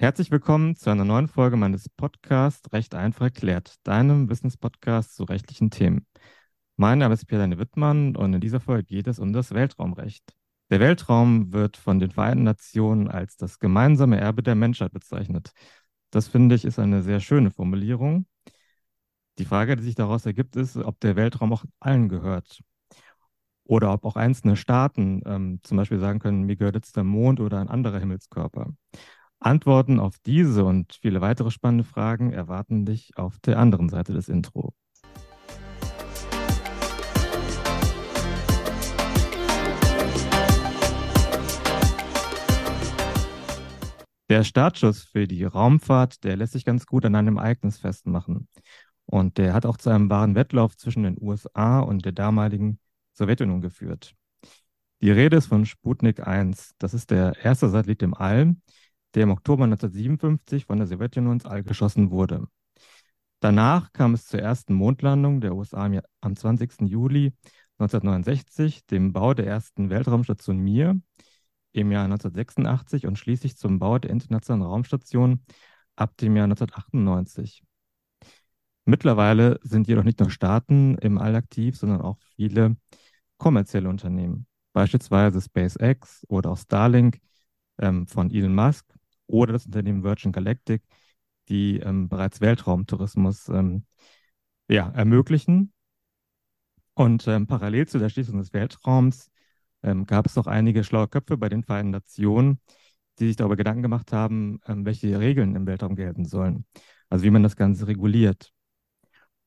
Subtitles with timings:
[0.00, 5.68] Herzlich willkommen zu einer neuen Folge meines Podcasts Recht einfach erklärt, deinem Business-Podcast zu rechtlichen
[5.70, 6.06] Themen.
[6.78, 10.24] Mein Name ist Pierre Wittmann und in dieser Folge geht es um das Weltraumrecht.
[10.70, 15.52] Der Weltraum wird von den Vereinten Nationen als das gemeinsame Erbe der Menschheit bezeichnet.
[16.10, 18.24] Das finde ich ist eine sehr schöne Formulierung.
[19.38, 22.62] Die Frage, die sich daraus ergibt, ist, ob der Weltraum auch allen gehört.
[23.64, 27.38] Oder ob auch einzelne Staaten ähm, zum Beispiel sagen können, mir gehört jetzt der Mond
[27.38, 28.72] oder ein anderer Himmelskörper.
[29.40, 34.28] Antworten auf diese und viele weitere spannende Fragen erwarten dich auf der anderen Seite des
[34.28, 34.74] Intro.
[44.28, 48.46] Der Startschuss für die Raumfahrt, der lässt sich ganz gut an einem Ereignis festmachen.
[49.06, 52.78] Und der hat auch zu einem wahren Wettlauf zwischen den USA und der damaligen
[53.14, 54.14] Sowjetunion geführt.
[55.00, 56.74] Die Rede ist von Sputnik 1.
[56.78, 58.54] Das ist der erste Satellit im All,
[59.14, 62.46] der im Oktober 1957 von der Sowjetunion ins All geschossen wurde.
[63.40, 65.90] Danach kam es zur ersten Mondlandung der USA
[66.20, 66.82] am 20.
[66.82, 67.32] Juli
[67.78, 71.00] 1969, dem Bau der ersten Weltraumstation Mir
[71.72, 75.42] im Jahr 1986 und schließlich zum Bau der Internationalen Raumstation
[75.96, 77.64] ab dem Jahr 1998.
[78.84, 82.76] Mittlerweile sind jedoch nicht nur Staaten im All aktiv, sondern auch viele
[83.38, 87.20] kommerzielle Unternehmen, beispielsweise SpaceX oder auch Starlink
[87.78, 88.84] ähm, von Elon Musk
[89.30, 90.82] oder das Unternehmen Virgin Galactic,
[91.48, 93.84] die ähm, bereits Weltraumtourismus ähm,
[94.68, 95.72] ja, ermöglichen.
[96.94, 99.30] Und ähm, parallel zu der Schließung des Weltraums
[99.82, 102.60] ähm, gab es auch einige schlaue Köpfe bei den Vereinten Nationen,
[103.18, 106.66] die sich darüber Gedanken gemacht haben, ähm, welche Regeln im Weltraum gelten sollen.
[107.08, 108.52] Also wie man das Ganze reguliert.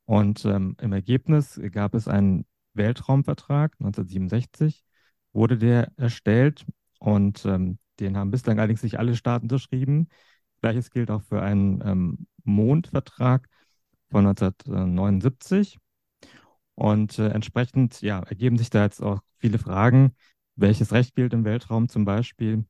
[0.05, 4.83] Und ähm, im Ergebnis gab es einen Weltraumvertrag 1967,
[5.31, 6.65] wurde der erstellt
[6.99, 10.09] und ähm, den haben bislang allerdings nicht alle Staaten unterschrieben.
[10.61, 13.47] Gleiches gilt auch für einen ähm, Mondvertrag
[14.09, 15.77] von 1979.
[16.75, 20.15] Und äh, entsprechend ja, ergeben sich da jetzt auch viele Fragen,
[20.55, 22.65] welches Recht gilt im Weltraum zum Beispiel.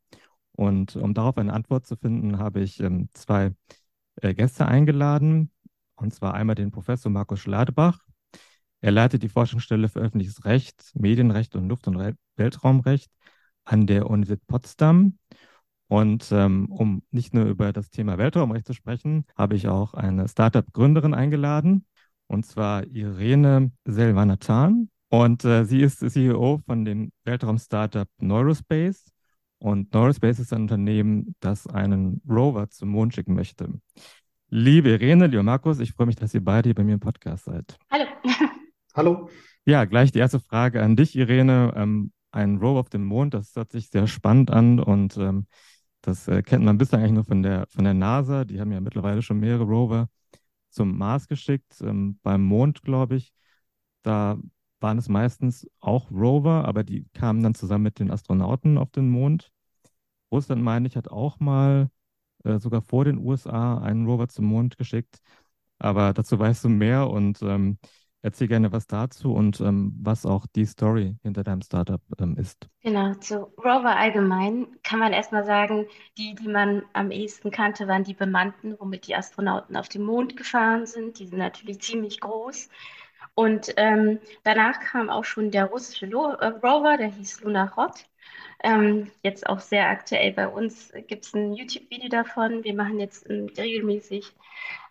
[0.51, 3.53] Und um darauf eine Antwort zu finden, habe ich ähm, zwei
[4.17, 5.51] äh, Gäste eingeladen,
[5.95, 7.99] und zwar einmal den Professor Markus Schladebach.
[8.81, 13.09] Er leitet die Forschungsstelle für öffentliches Recht, Medienrecht und Luft- und Re Weltraumrecht
[13.65, 15.17] an der Universität Potsdam.
[15.87, 20.27] Und ähm, um nicht nur über das Thema Weltraumrecht zu sprechen, habe ich auch eine
[20.27, 21.85] Startup-Gründerin eingeladen,
[22.27, 24.89] und zwar Irene Selvanathan.
[25.09, 29.11] Und äh, sie ist CEO von dem Weltraum-Startup Neurospace.
[29.59, 33.69] Und Neurospace ist ein Unternehmen, das einen Rover zum Mond schicken möchte.
[34.49, 37.45] Liebe Irene, lieber Markus, ich freue mich, dass ihr beide hier bei mir im Podcast
[37.45, 37.77] seid.
[37.91, 38.05] Hallo.
[38.95, 39.29] Hallo.
[39.65, 41.71] Ja, gleich die erste Frage an dich, Irene.
[41.75, 45.47] Ähm, ein Rover auf dem Mond, das hört sich sehr spannend an und ähm,
[46.01, 48.45] das äh, kennt man bislang eigentlich nur von der, von der NASA.
[48.45, 50.09] Die haben ja mittlerweile schon mehrere Rover
[50.69, 51.81] zum Mars geschickt.
[51.81, 53.33] Ähm, beim Mond, glaube ich,
[54.03, 54.37] da
[54.81, 59.09] waren es meistens auch Rover, aber die kamen dann zusammen mit den Astronauten auf den
[59.09, 59.51] Mond.
[60.31, 61.89] Russland, meine ich, hat auch mal
[62.43, 65.19] äh, sogar vor den USA einen Rover zum Mond geschickt.
[65.79, 67.77] Aber dazu weißt du mehr und ähm,
[68.23, 72.67] erzähl gerne was dazu und ähm, was auch die Story hinter deinem Startup ähm, ist.
[72.81, 75.85] Genau, zu Rover allgemein kann man erstmal sagen,
[76.17, 80.37] die, die man am ehesten kannte, waren die bemannten, womit die Astronauten auf den Mond
[80.37, 81.19] gefahren sind.
[81.19, 82.69] Die sind natürlich ziemlich groß.
[83.35, 88.05] Und ähm, danach kam auch schon der russische Lo äh, Rover, der hieß Lunarod.
[88.63, 92.63] Ähm, jetzt auch sehr aktuell bei uns gibt es ein YouTube-Video davon.
[92.63, 94.33] Wir machen jetzt ähm, regelmäßig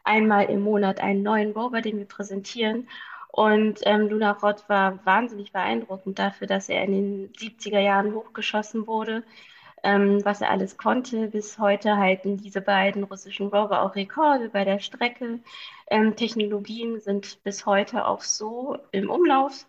[0.05, 2.89] einmal im Monat einen neuen Rover, den wir präsentieren.
[3.33, 8.87] Und ähm, Luna Rott war wahnsinnig beeindruckend dafür, dass er in den 70er Jahren hochgeschossen
[8.87, 9.25] wurde,
[9.83, 11.29] ähm, was er alles konnte.
[11.29, 15.41] Bis heute halten diese beiden russischen Rover auch Rekorde bei der Strecke.
[15.89, 19.67] Ähm, Technologien sind bis heute auch so im Umlauf.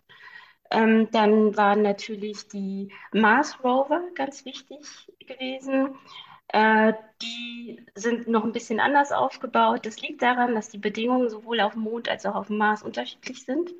[0.70, 5.94] Ähm, dann waren natürlich die Mars Rover ganz wichtig gewesen.
[6.48, 9.86] Äh, die sind noch ein bisschen anders aufgebaut.
[9.86, 12.82] Das liegt daran, dass die Bedingungen sowohl auf dem Mond als auch auf dem Mars
[12.82, 13.72] unterschiedlich sind.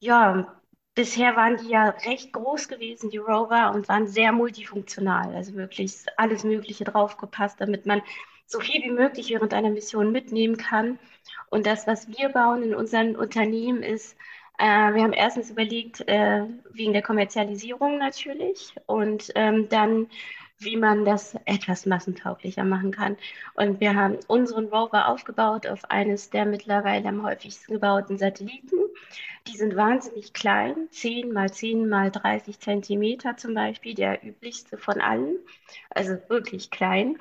[0.00, 0.60] Ja,
[0.94, 5.34] bisher waren die ja recht groß gewesen, die Rover, und waren sehr multifunktional.
[5.34, 8.02] Also wirklich alles Mögliche draufgepasst, damit man
[8.46, 10.98] so viel wie möglich während einer Mission mitnehmen kann.
[11.50, 14.16] Und das, was wir bauen in unseren Unternehmen, ist
[14.58, 20.08] äh, wir haben erstens überlegt, äh, wegen der Kommerzialisierung natürlich und ähm, dann,
[20.64, 23.16] wie man das etwas massentauglicher machen kann.
[23.54, 28.78] Und wir haben unseren Rover aufgebaut auf eines der mittlerweile am häufigsten gebauten Satelliten.
[29.46, 35.00] Die sind wahnsinnig klein, 10 mal 10 mal 30 Zentimeter zum Beispiel, der üblichste von
[35.00, 35.38] allen,
[35.90, 37.18] also wirklich klein.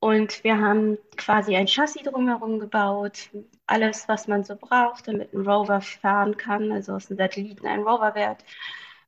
[0.00, 3.30] Und wir haben quasi ein Chassis drumherum gebaut,
[3.66, 7.82] alles, was man so braucht, damit ein Rover fahren kann, also aus dem Satelliten ein
[7.82, 8.44] Rover wird.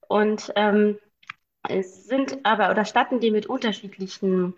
[0.09, 0.99] Und ähm,
[1.69, 4.55] es sind aber oder statten die mit unterschiedlichen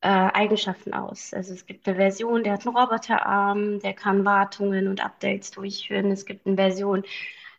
[0.00, 1.32] äh, Eigenschaften aus.
[1.32, 6.10] Also es gibt eine Version, der hat einen Roboterarm, der kann Wartungen und Updates durchführen.
[6.10, 7.04] Es gibt eine Version,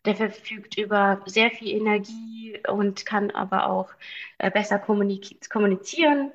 [0.06, 3.90] der verfügt über sehr viel Energie und kann aber auch
[4.38, 6.32] äh, besser kommunizieren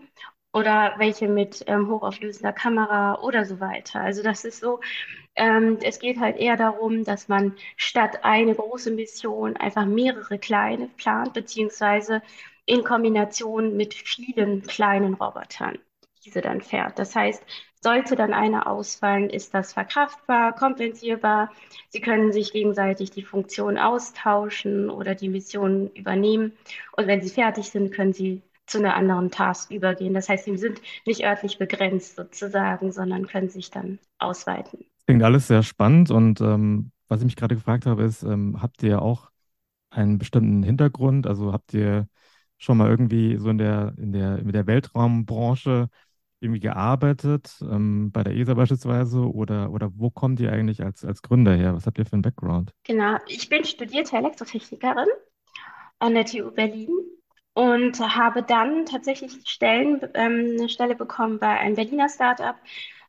[0.52, 4.00] oder welche mit ähm, hochauflösender Kamera oder so weiter.
[4.00, 4.80] Also das ist so,
[5.38, 10.88] ähm, es geht halt eher darum, dass man statt eine große Mission einfach mehrere kleine
[10.88, 12.22] plant, beziehungsweise
[12.66, 15.78] in Kombination mit vielen kleinen Robotern
[16.24, 16.98] diese dann fährt.
[16.98, 17.42] Das heißt,
[17.80, 21.52] sollte dann eine ausfallen, ist das verkraftbar, kompensierbar.
[21.88, 26.52] Sie können sich gegenseitig die Funktion austauschen oder die Mission übernehmen.
[26.96, 30.12] Und wenn sie fertig sind, können sie zu einer anderen Task übergehen.
[30.12, 34.84] Das heißt, sie sind nicht örtlich begrenzt sozusagen, sondern können sich dann ausweiten.
[35.08, 38.82] Klingt alles sehr spannend und ähm, was ich mich gerade gefragt habe, ist, ähm, habt
[38.82, 39.30] ihr auch
[39.88, 41.26] einen bestimmten Hintergrund?
[41.26, 42.08] Also habt ihr
[42.58, 45.88] schon mal irgendwie so in der, in der, mit der Weltraumbranche
[46.40, 49.20] irgendwie gearbeitet, ähm, bei der ESA beispielsweise?
[49.20, 51.74] Oder, oder wo kommt ihr eigentlich als, als Gründer her?
[51.74, 52.74] Was habt ihr für einen Background?
[52.84, 55.08] Genau, ich bin studierte Elektrotechnikerin
[56.00, 56.90] an der TU Berlin
[57.54, 62.56] und habe dann tatsächlich Stellen, ähm, eine Stelle bekommen bei einem Berliner Startup,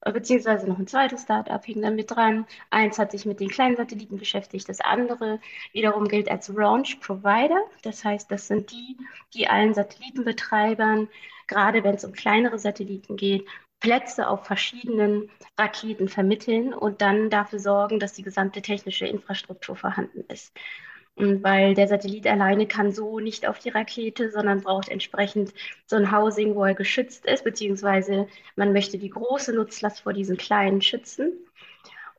[0.06, 2.46] beziehungsweise noch ein zweites Startup hing da mit dran.
[2.70, 5.40] Eins hat sich mit den kleinen Satelliten beschäftigt, das andere
[5.74, 7.62] wiederum gilt als Launch Provider.
[7.84, 8.98] Das heißt, das sind die,
[9.34, 11.10] die allen Satellitenbetreibern,
[11.48, 13.46] gerade wenn es um kleinere Satelliten geht,
[13.80, 20.26] Plätze auf verschiedenen Raketen vermitteln und dann dafür sorgen, dass die gesamte technische Infrastruktur vorhanden
[20.28, 20.54] ist.
[21.20, 25.54] Weil der Satellit alleine kann so nicht auf die Rakete, sondern braucht entsprechend
[25.86, 30.38] so ein Housing, wo er geschützt ist, beziehungsweise man möchte die große Nutzlast vor diesen
[30.38, 31.34] kleinen schützen.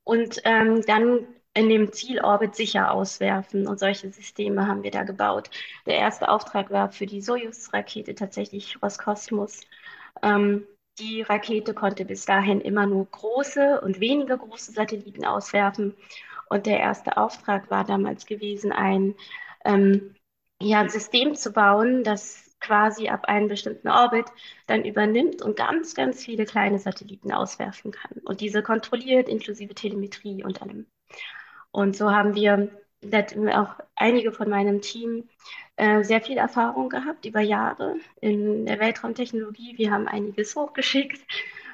[0.04, 3.66] Und ähm, dann in dem Zielorbit sicher auswerfen.
[3.66, 5.50] Und solche Systeme haben wir da gebaut.
[5.86, 9.62] Der erste Auftrag war für die Soyuz-Rakete tatsächlich Roskosmos.
[10.22, 10.66] Ähm,
[10.98, 15.96] die Rakete konnte bis dahin immer nur große und weniger große Satelliten auswerfen.
[16.50, 19.14] Und der erste Auftrag war damals gewesen, ein,
[19.64, 20.14] ähm,
[20.60, 24.26] ja, System zu bauen, das quasi ab einem bestimmten Orbit
[24.66, 28.18] dann übernimmt und ganz, ganz viele kleine Satelliten auswerfen kann.
[28.24, 30.86] Und diese kontrolliert, inklusive Telemetrie und allem.
[31.70, 32.68] Und so haben wir
[33.02, 35.28] auch einige von meinem Team
[35.76, 39.78] äh, sehr viel Erfahrung gehabt über Jahre in der Weltraumtechnologie.
[39.78, 41.20] Wir haben einiges hochgeschickt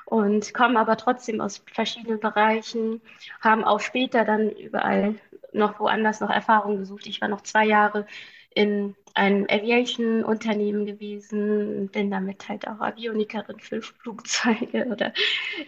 [0.06, 3.02] und kommen aber trotzdem aus verschiedenen Bereichen,
[3.40, 5.16] haben auch später dann überall
[5.52, 7.06] noch woanders noch Erfahrung gesucht.
[7.06, 8.06] Ich war noch zwei Jahre
[8.54, 15.12] in einem Aviation-Unternehmen gewesen, bin damit halt auch Avionikerin für Flugzeuge oder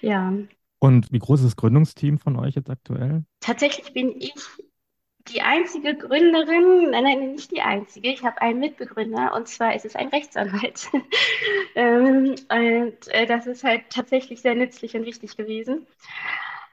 [0.00, 0.32] ja.
[0.79, 3.25] Und wie groß ist das Gründungsteam von euch jetzt aktuell?
[3.40, 4.35] Tatsächlich bin ich
[5.26, 8.09] die einzige Gründerin, nein, nein, nicht die einzige.
[8.09, 10.88] Ich habe einen Mitbegründer und zwar ist es ein Rechtsanwalt.
[11.75, 15.87] ähm, und äh, das ist halt tatsächlich sehr nützlich und wichtig gewesen.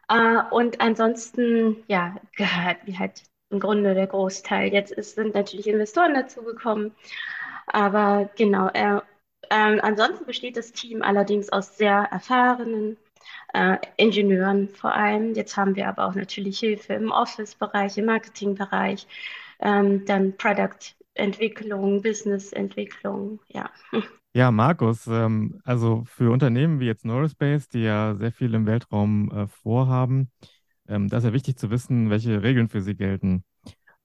[0.10, 4.72] Äh, und ansonsten, ja, gehört wie halt im Grunde der Großteil.
[4.74, 6.96] Jetzt ist, sind natürlich Investoren dazugekommen.
[7.68, 9.02] Aber genau, äh,
[9.50, 12.98] äh, ansonsten besteht das Team allerdings aus sehr erfahrenen
[13.54, 15.34] äh, Ingenieuren vor allem.
[15.34, 19.08] Jetzt haben wir aber auch natürlich Hilfe im Office-Bereich, im Marketing-Bereich,
[19.60, 23.70] ähm, dann Product-Entwicklung, Business-Entwicklung, ja.
[24.34, 29.32] Ja, Markus, ähm, also für Unternehmen wie jetzt Neurospace, die ja sehr viel im Weltraum
[29.32, 30.30] äh, vorhaben,
[30.88, 33.46] ähm, da ist ja wichtig zu wissen, welche Regeln für sie gelten.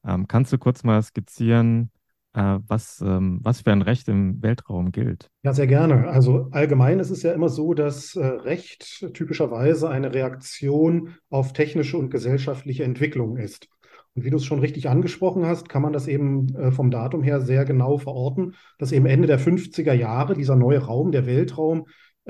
[0.05, 1.91] Ähm, kannst du kurz mal skizzieren,
[2.33, 5.31] was, ähm, was für ein Recht im Weltraum gilt.
[5.43, 6.09] Ja, sehr gerne.
[6.09, 11.97] Also allgemein ist es ja immer so, dass äh, Recht typischerweise eine Reaktion auf technische
[11.97, 13.69] und gesellschaftliche Entwicklung ist.
[14.15, 17.23] Und wie du es schon richtig angesprochen hast, kann man das eben äh, vom Datum
[17.23, 21.81] her sehr genau verorten, dass eben Ende der 50er Jahre dieser neue Raum, der Weltraum,
[21.81, 21.83] äh,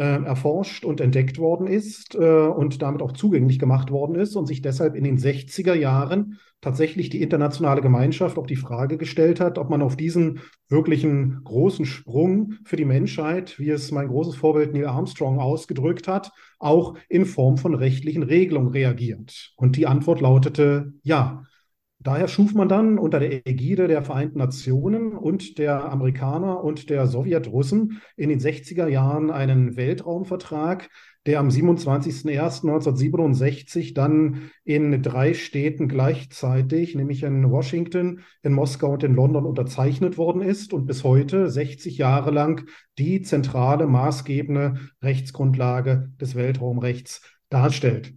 [0.03, 4.63] erforscht und entdeckt worden ist äh, und damit auch zugänglich gemacht worden ist und sich
[4.63, 9.71] deshalb in den 60er Jahren tatsächlich die internationale Gemeinschaft auch die Frage gestellt hat, ob
[9.71, 14.87] man auf diesen wirklichen großen Sprung für die Menschheit, wie es mein großes Vorbild Neil
[14.87, 19.53] Armstrong ausgedrückt hat, auch in Form von rechtlichen Regelungen reagiert.
[19.57, 21.45] Und die Antwort lautete ja.
[22.03, 27.07] Daher schuf man dann unter der Ägide der Vereinten Nationen und der Amerikaner und der
[27.07, 30.89] Sowjetrussen in den 60er Jahren einen Weltraumvertrag,
[31.27, 39.15] der am 27.01.1967 dann in drei Städten gleichzeitig, nämlich in Washington, in Moskau und in
[39.15, 42.67] London unterzeichnet worden ist und bis heute, 60 Jahre lang,
[42.97, 48.15] die zentrale, maßgebende Rechtsgrundlage des Weltraumrechts darstellt.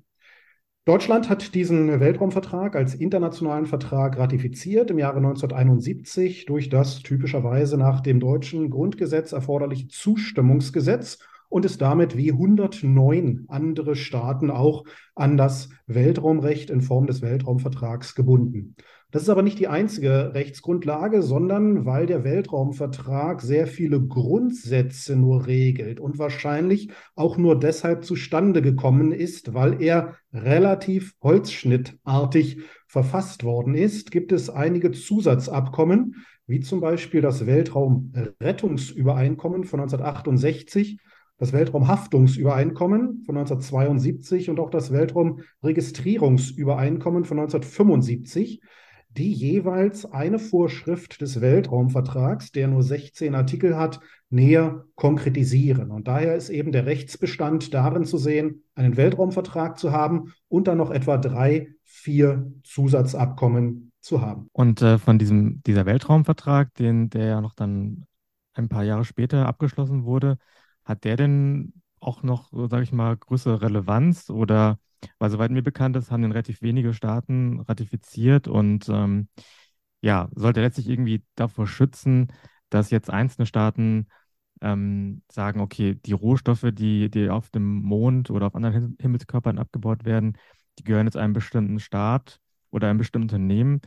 [0.86, 8.02] Deutschland hat diesen Weltraumvertrag als internationalen Vertrag ratifiziert im Jahre 1971 durch das typischerweise nach
[8.02, 11.20] dem deutschen Grundgesetz erforderliche Zustimmungsgesetz
[11.54, 18.16] und ist damit wie 109 andere Staaten auch an das Weltraumrecht in Form des Weltraumvertrags
[18.16, 18.76] gebunden.
[19.12, 25.46] Das ist aber nicht die einzige Rechtsgrundlage, sondern weil der Weltraumvertrag sehr viele Grundsätze nur
[25.46, 33.76] regelt und wahrscheinlich auch nur deshalb zustande gekommen ist, weil er relativ holzschnittartig verfasst worden
[33.76, 36.16] ist, gibt es einige Zusatzabkommen,
[36.48, 40.98] wie zum Beispiel das Weltraumrettungsübereinkommen von 1968
[41.44, 48.62] das Weltraumhaftungsübereinkommen von 1972 und auch das Weltraumregistrierungsübereinkommen von 1975,
[49.10, 55.92] die jeweils eine Vorschrift des Weltraumvertrags, der nur 16 Artikel hat, näher konkretisieren.
[55.92, 60.78] Und daher ist eben der Rechtsbestand darin zu sehen, einen Weltraumvertrag zu haben und dann
[60.78, 64.48] noch etwa drei, vier Zusatzabkommen zu haben.
[64.54, 68.06] Und äh, von diesem, dieser Weltraumvertrag, den, der ja noch dann
[68.54, 70.38] ein paar Jahre später abgeschlossen wurde,
[70.86, 74.30] hat der denn auch noch, sage ich mal, größere Relevanz?
[74.30, 74.80] Oder,
[75.20, 79.28] weil soweit mir bekannt ist, haben den relativ wenige Staaten ratifiziert und ähm,
[80.02, 82.34] ja, sollte letztlich irgendwie davor schützen,
[82.70, 84.08] dass jetzt einzelne Staaten
[84.62, 90.06] ähm, sagen, okay, die Rohstoffe, die, die auf dem Mond oder auf anderen Himmelskörpern abgebaut
[90.06, 90.38] werden,
[90.80, 92.40] die gehören jetzt einem bestimmten Staat
[92.72, 93.82] oder einem bestimmten Unternehmen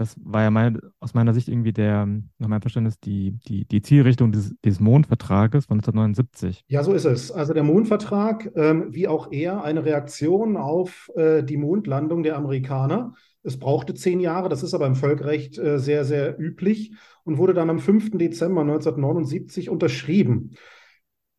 [0.00, 2.06] das war ja mein, aus meiner Sicht irgendwie der,
[2.38, 6.64] nach meinem Verständnis, die, die, die Zielrichtung dieses, dieses Mondvertrages von 1979.
[6.68, 7.30] Ja, so ist es.
[7.30, 13.12] Also der Mondvertrag, ähm, wie auch er, eine Reaktion auf äh, die Mondlandung der Amerikaner.
[13.42, 17.52] Es brauchte zehn Jahre, das ist aber im Völkerrecht äh, sehr, sehr üblich und wurde
[17.52, 18.12] dann am 5.
[18.12, 20.56] Dezember 1979 unterschrieben.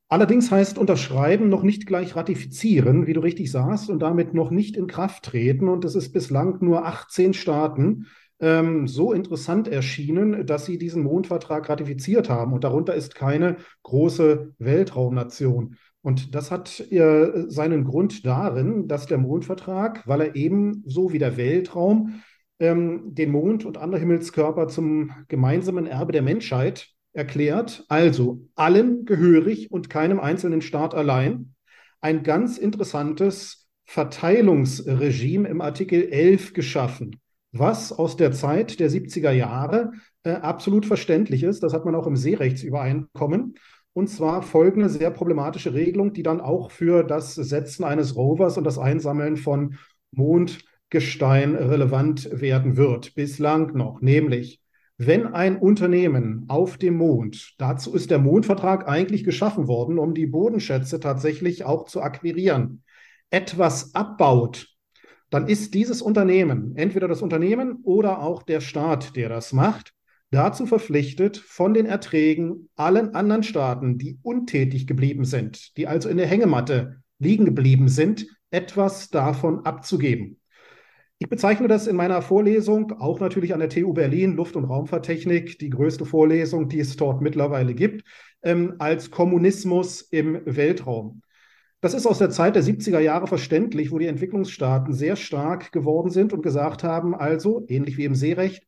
[0.08, 4.77] Allerdings heißt unterschreiben noch nicht gleich ratifizieren, wie du richtig sagst, und damit noch nicht
[4.77, 5.68] in Kraft treten.
[5.68, 8.08] Und es ist bislang nur 18 Staaten,
[8.41, 12.53] ähm, so interessant erschienen, dass sie diesen Mondvertrag ratifiziert haben.
[12.53, 15.77] Und darunter ist keine große Weltraumnation.
[16.01, 21.19] Und das hat äh, seinen Grund darin, dass der Mondvertrag, weil er eben so wie
[21.19, 22.21] der Weltraum
[22.60, 29.71] ähm, den Mond und andere Himmelskörper zum gemeinsamen Erbe der Menschheit erklärt, also allen gehörig
[29.71, 31.53] und keinem einzelnen Staat allein,
[32.00, 37.21] ein ganz interessantes Verteilungsregime im Artikel 11 geschaffen
[37.51, 39.91] was aus der Zeit der 70er Jahre
[40.24, 41.63] äh, absolut verständlich ist.
[41.63, 43.55] Das hat man auch im Seerechtsübereinkommen.
[43.93, 48.63] Und zwar folgende sehr problematische Regelung, die dann auch für das Setzen eines Rovers und
[48.63, 49.77] das Einsammeln von
[50.12, 53.15] Mondgestein relevant werden wird.
[53.15, 54.00] Bislang noch.
[54.00, 54.62] Nämlich,
[54.98, 60.27] wenn ein Unternehmen auf dem Mond, dazu ist der Mondvertrag eigentlich geschaffen worden, um die
[60.27, 62.84] Bodenschätze tatsächlich auch zu akquirieren,
[63.29, 64.67] etwas abbaut,
[65.31, 69.93] dann ist dieses Unternehmen, entweder das Unternehmen oder auch der Staat, der das macht,
[70.29, 76.17] dazu verpflichtet, von den Erträgen allen anderen Staaten, die untätig geblieben sind, die also in
[76.17, 80.38] der Hängematte liegen geblieben sind, etwas davon abzugeben.
[81.17, 85.59] Ich bezeichne das in meiner Vorlesung, auch natürlich an der TU Berlin, Luft- und Raumfahrttechnik,
[85.59, 88.03] die größte Vorlesung, die es dort mittlerweile gibt,
[88.41, 91.21] ähm, als Kommunismus im Weltraum.
[91.81, 96.11] Das ist aus der Zeit der 70er Jahre verständlich, wo die Entwicklungsstaaten sehr stark geworden
[96.11, 98.67] sind und gesagt haben, also ähnlich wie im Seerecht,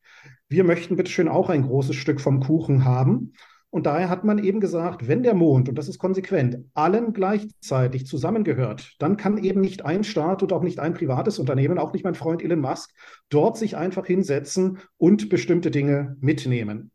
[0.49, 3.33] wir möchten bitteschön auch ein großes Stück vom Kuchen haben.
[3.69, 8.07] Und daher hat man eben gesagt, wenn der Mond, und das ist konsequent, allen gleichzeitig
[8.07, 12.03] zusammengehört, dann kann eben nicht ein Staat und auch nicht ein privates Unternehmen, auch nicht
[12.03, 12.91] mein Freund Elon Musk,
[13.29, 16.89] dort sich einfach hinsetzen und bestimmte Dinge mitnehmen.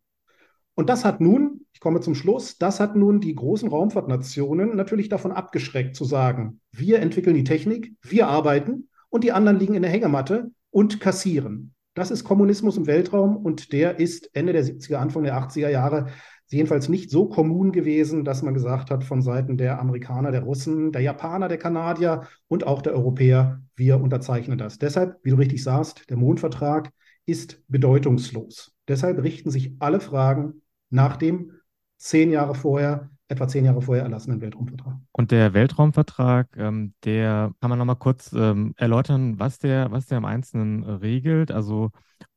[0.75, 5.09] Und das hat nun, ich komme zum Schluss, das hat nun die großen Raumfahrtnationen natürlich
[5.09, 9.83] davon abgeschreckt zu sagen, wir entwickeln die Technik, wir arbeiten und die anderen liegen in
[9.83, 11.77] der Hängematte und kassieren.
[11.95, 16.07] Das ist Kommunismus im Weltraum und der ist Ende der 70er, Anfang der 80er Jahre
[16.49, 20.91] jedenfalls nicht so kommun gewesen, dass man gesagt hat von Seiten der Amerikaner, der Russen,
[20.91, 24.79] der Japaner, der Kanadier und auch der Europäer, wir unterzeichnen das.
[24.79, 26.91] Deshalb, wie du richtig sagst, der Mondvertrag
[27.25, 28.73] ist bedeutungslos.
[28.89, 31.53] Deshalb richten sich alle Fragen nach dem
[31.99, 34.97] zehn Jahre vorher, etwa zehn Jahre vorher erlassenen Weltraumvertrag.
[35.13, 40.19] Und der Weltraumvertrag, ähm, der kann man nochmal kurz ähm, erläutern, was der, was der
[40.19, 41.51] im Einzelnen äh, regelt.
[41.51, 41.91] Also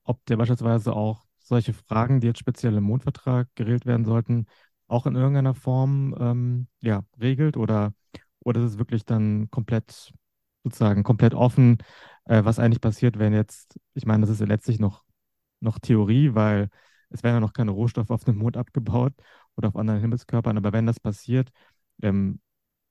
[0.03, 4.47] ob der beispielsweise auch solche Fragen, die jetzt speziell im Mondvertrag geregelt werden sollten,
[4.87, 7.93] auch in irgendeiner Form ähm, ja, regelt oder,
[8.39, 10.11] oder ist es wirklich dann komplett
[10.63, 11.77] sozusagen komplett offen,
[12.25, 15.03] äh, was eigentlich passiert, wenn jetzt, ich meine, das ist ja letztlich noch,
[15.59, 16.69] noch Theorie, weil
[17.09, 19.13] es werden ja noch keine Rohstoffe auf dem Mond abgebaut
[19.57, 21.49] oder auf anderen Himmelskörpern, aber wenn das passiert,
[22.01, 22.39] ähm,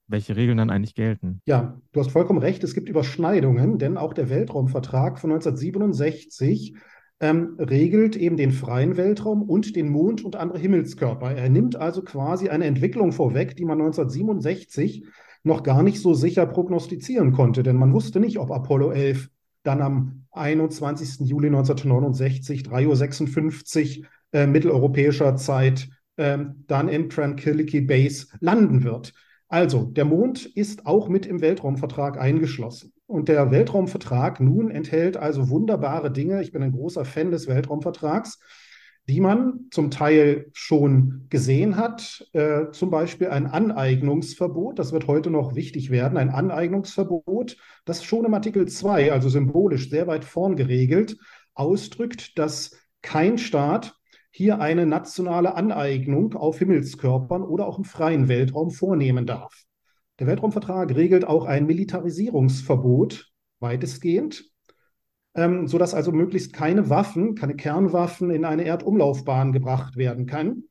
[0.06, 1.40] welche Regeln dann eigentlich gelten.
[1.46, 6.74] Ja, du hast vollkommen recht, es gibt Überschneidungen, denn auch der Weltraumvertrag von 1967
[7.20, 11.32] ähm, regelt eben den freien Weltraum und den Mond und andere Himmelskörper.
[11.32, 15.06] Er nimmt also quasi eine Entwicklung vorweg, die man 1967
[15.42, 19.30] noch gar nicht so sicher prognostizieren konnte, denn man wusste nicht, ob Apollo 11
[19.62, 21.28] dann am 21.
[21.28, 25.88] Juli 1969, 3.56 Uhr äh, mitteleuropäischer Zeit,
[26.20, 29.14] äh, dann in Tranquility Base landen wird.
[29.48, 32.92] Also, der Mond ist auch mit im Weltraumvertrag eingeschlossen.
[33.06, 36.42] Und der Weltraumvertrag nun enthält also wunderbare Dinge.
[36.42, 38.38] Ich bin ein großer Fan des Weltraumvertrags,
[39.08, 42.24] die man zum Teil schon gesehen hat.
[42.32, 44.78] Äh, zum Beispiel ein Aneignungsverbot.
[44.78, 46.18] Das wird heute noch wichtig werden.
[46.18, 51.16] Ein Aneignungsverbot, das schon im Artikel 2, also symbolisch sehr weit vorn geregelt,
[51.54, 53.99] ausdrückt, dass kein Staat
[54.30, 59.64] hier eine nationale Aneignung auf Himmelskörpern oder auch im freien Weltraum vornehmen darf.
[60.18, 64.44] Der Weltraumvertrag regelt auch ein Militarisierungsverbot weitestgehend,
[65.34, 70.64] ähm, sodass also möglichst keine Waffen, keine Kernwaffen in eine Erdumlaufbahn gebracht werden kann.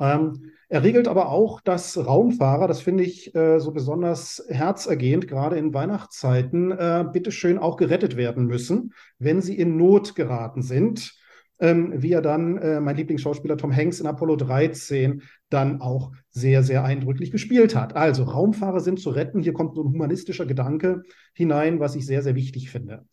[0.00, 5.56] Ähm, er regelt aber auch, dass Raumfahrer, das finde ich äh, so besonders herzergehend, gerade
[5.56, 11.18] in Weihnachtszeiten, äh, bitteschön auch gerettet werden müssen, wenn sie in Not geraten sind
[11.60, 16.62] ähm, wie er dann, äh, mein Lieblingsschauspieler Tom Hanks in Apollo 13, dann auch sehr,
[16.62, 17.96] sehr eindrücklich gespielt hat.
[17.96, 19.40] Also Raumfahrer sind zu retten.
[19.40, 21.02] Hier kommt so ein humanistischer Gedanke
[21.34, 23.06] hinein, was ich sehr, sehr wichtig finde.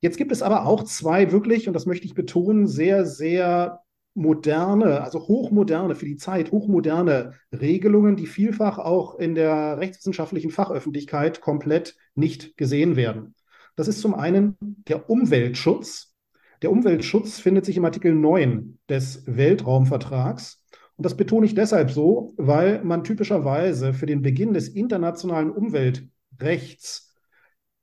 [0.00, 3.80] Jetzt gibt es aber auch zwei wirklich, und das möchte ich betonen, sehr, sehr
[4.14, 11.40] moderne, also hochmoderne für die Zeit, hochmoderne Regelungen, die vielfach auch in der rechtswissenschaftlichen Fachöffentlichkeit
[11.40, 13.34] komplett nicht gesehen werden.
[13.76, 14.56] Das ist zum einen
[14.88, 16.09] der Umweltschutz,
[16.62, 20.64] der Umweltschutz findet sich im Artikel 9 des Weltraumvertrags.
[20.96, 27.14] Und das betone ich deshalb so, weil man typischerweise für den Beginn des internationalen Umweltrechts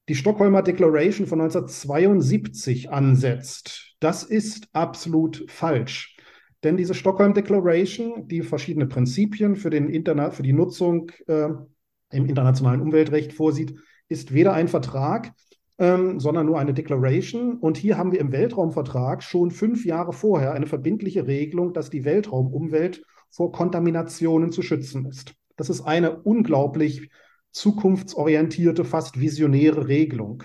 [0.08, 3.96] die Stockholmer Declaration von 1972 ansetzt.
[4.00, 6.16] Das ist absolut falsch.
[6.64, 11.50] Denn diese Stockholm Declaration, die verschiedene Prinzipien für, den Interna für die Nutzung äh,
[12.12, 13.76] im internationalen Umweltrecht vorsieht,
[14.10, 15.34] ist weder ein Vertrag
[15.80, 17.58] ähm, sondern nur eine Declaration.
[17.58, 22.06] Und hier haben wir im Weltraumvertrag schon fünf Jahre vorher eine verbindliche Regelung, dass die
[22.06, 25.34] Weltraumumwelt vor Kontaminationen zu schützen ist.
[25.56, 27.10] Das ist eine unglaublich
[27.52, 30.44] zukunftsorientierte, fast visionäre Regelung.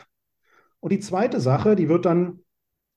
[0.81, 2.41] Und die zweite Sache, die wird dann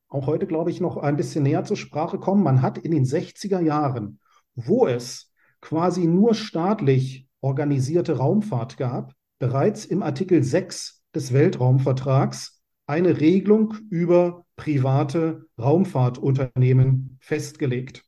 [0.07, 2.43] auch heute, glaube ich, noch ein bisschen näher zur Sprache kommen.
[2.43, 4.19] Man hat in den 60er Jahren,
[4.55, 13.19] wo es quasi nur staatlich organisierte Raumfahrt gab, bereits im Artikel 6 des Weltraumvertrags eine
[13.19, 18.03] Regelung über private Raumfahrtunternehmen festgelegt.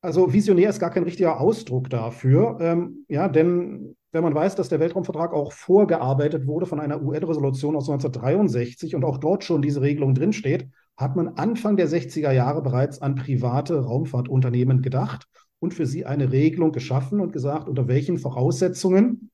[0.00, 4.68] Also visionär ist gar kein richtiger Ausdruck dafür, ähm, ja, denn wenn man weiß, dass
[4.68, 9.82] der Weltraumvertrag auch vorgearbeitet wurde von einer UN-Resolution aus 1963 und auch dort schon diese
[9.82, 15.26] Regelung drinsteht, hat man Anfang der 60er Jahre bereits an private Raumfahrtunternehmen gedacht
[15.58, 19.30] und für sie eine Regelung geschaffen und gesagt, unter welchen Voraussetzungen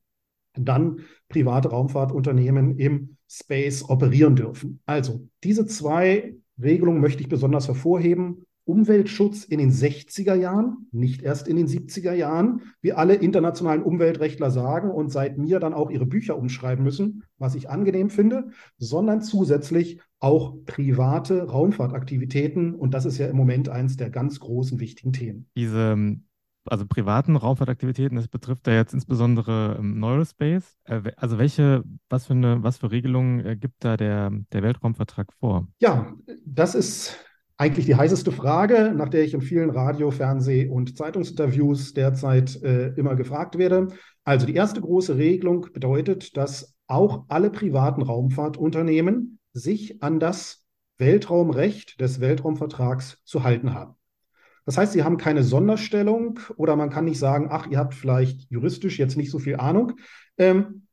[0.54, 4.80] dann private Raumfahrtunternehmen im Space operieren dürfen.
[4.86, 8.44] Also diese zwei Regelungen möchte ich besonders hervorheben.
[8.64, 14.52] Umweltschutz in den 60er Jahren, nicht erst in den 70er Jahren, wie alle internationalen Umweltrechtler
[14.52, 19.20] sagen und seit mir dann auch ihre Bücher umschreiben müssen, was ich angenehm finde, sondern
[19.20, 22.76] zusätzlich auch private Raumfahrtaktivitäten.
[22.76, 25.48] Und das ist ja im Moment eines der ganz großen wichtigen Themen.
[25.56, 26.16] Diese
[26.64, 30.78] also privaten Raumfahrtaktivitäten, das betrifft ja jetzt insbesondere ähm, Neurospace.
[30.84, 35.32] Äh, also welche, was für eine, was für Regelungen äh, gibt da der, der Weltraumvertrag
[35.40, 35.68] vor?
[35.80, 37.18] Ja, das ist
[37.56, 42.88] eigentlich die heißeste Frage, nach der ich in vielen Radio-, Fernseh- und Zeitungsinterviews derzeit äh,
[42.94, 43.88] immer gefragt werde.
[44.24, 50.64] Also die erste große Regelung bedeutet, dass auch alle privaten Raumfahrtunternehmen sich an das
[50.98, 53.94] Weltraumrecht des Weltraumvertrags zu halten haben.
[54.64, 58.50] Das heißt, sie haben keine Sonderstellung oder man kann nicht sagen, ach, ihr habt vielleicht
[58.50, 59.94] juristisch jetzt nicht so viel Ahnung.
[60.38, 60.86] Ähm,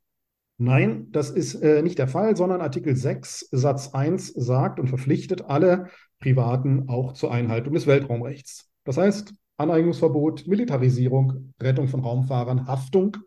[0.58, 5.42] nein, das ist äh, nicht der Fall, sondern Artikel 6 Satz 1 sagt und verpflichtet
[5.42, 8.68] alle Privaten auch zur Einhaltung des Weltraumrechts.
[8.84, 13.18] Das heißt, Aneignungsverbot, Militarisierung, Rettung von Raumfahrern, Haftung,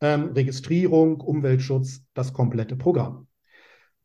[0.00, 3.27] ähm, Registrierung, Umweltschutz, das komplette Programm.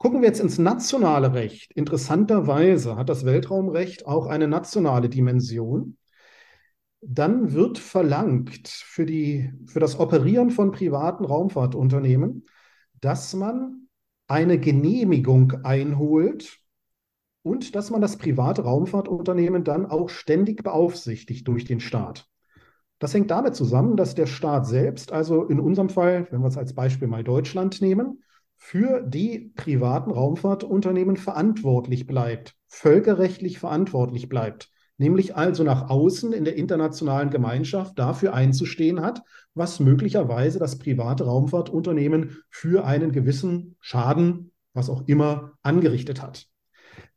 [0.03, 1.71] Gucken wir jetzt ins nationale Recht.
[1.71, 5.95] Interessanterweise hat das Weltraumrecht auch eine nationale Dimension.
[6.99, 12.43] Dann wird verlangt für, die, für das Operieren von privaten Raumfahrtunternehmen,
[12.99, 13.87] dass man
[14.27, 16.59] eine Genehmigung einholt
[17.41, 22.27] und dass man das private Raumfahrtunternehmen dann auch ständig beaufsichtigt durch den Staat.
[22.99, 26.57] Das hängt damit zusammen, dass der Staat selbst, also in unserem Fall, wenn wir es
[26.57, 28.21] als Beispiel mal Deutschland nehmen,
[28.65, 36.55] für die privaten Raumfahrtunternehmen verantwortlich bleibt, völkerrechtlich verantwortlich bleibt, nämlich also nach außen in der
[36.55, 39.21] internationalen Gemeinschaft dafür einzustehen hat,
[39.53, 46.47] was möglicherweise das private Raumfahrtunternehmen für einen gewissen Schaden, was auch immer, angerichtet hat.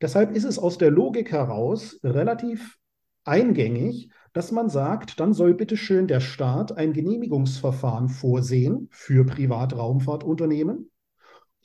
[0.01, 2.77] Deshalb ist es aus der Logik heraus relativ
[3.25, 10.91] eingängig, dass man sagt, dann soll bitte schön der Staat ein Genehmigungsverfahren vorsehen für Privatraumfahrtunternehmen,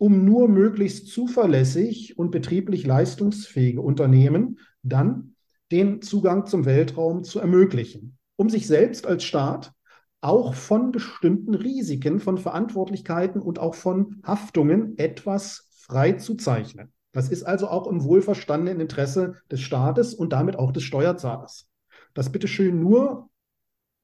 [0.02, 5.36] um nur möglichst zuverlässig und betrieblich leistungsfähige Unternehmen dann
[5.72, 9.74] den Zugang zum Weltraum zu ermöglichen, um sich selbst als Staat
[10.20, 16.92] auch von bestimmten Risiken, von Verantwortlichkeiten und auch von Haftungen etwas frei zu zeichnen.
[17.12, 21.70] Das ist also auch im wohlverstandenen Interesse des Staates und damit auch des Steuerzahlers.
[22.16, 23.30] Dass bitteschön nur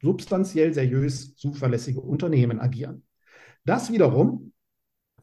[0.04, 3.04] substanziell seriös zuverlässige Unternehmen agieren.
[3.66, 4.54] Das wiederum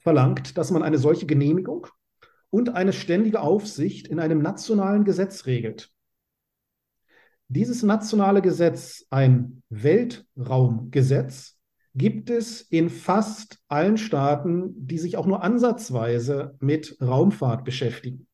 [0.04, 1.88] verlangt, dass man eine solche Genehmigung
[2.50, 5.90] und eine ständige Aufsicht in einem nationalen Gesetz regelt.
[7.48, 11.58] Dieses nationale Gesetz, ein Weltraumgesetz,
[11.94, 18.26] gibt es in fast allen Staaten, die sich auch nur ansatzweise mit Raumfahrt beschäftigen.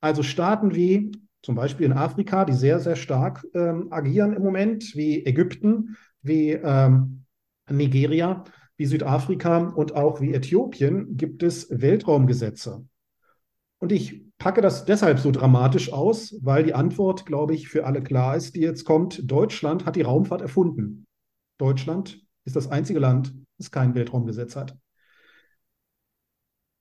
[0.00, 4.94] Also Staaten wie zum Beispiel in Afrika, die sehr, sehr stark ähm, agieren im Moment,
[4.94, 7.24] wie Ägypten, wie ähm,
[7.68, 8.44] Nigeria,
[8.82, 12.84] wie Südafrika und auch wie Äthiopien, gibt es Weltraumgesetze.
[13.78, 18.02] Und ich packe das deshalb so dramatisch aus, weil die Antwort, glaube ich, für alle
[18.02, 19.30] klar ist, die jetzt kommt.
[19.30, 21.06] Deutschland hat die Raumfahrt erfunden.
[21.58, 24.76] Deutschland ist das einzige Land, das kein Weltraumgesetz hat.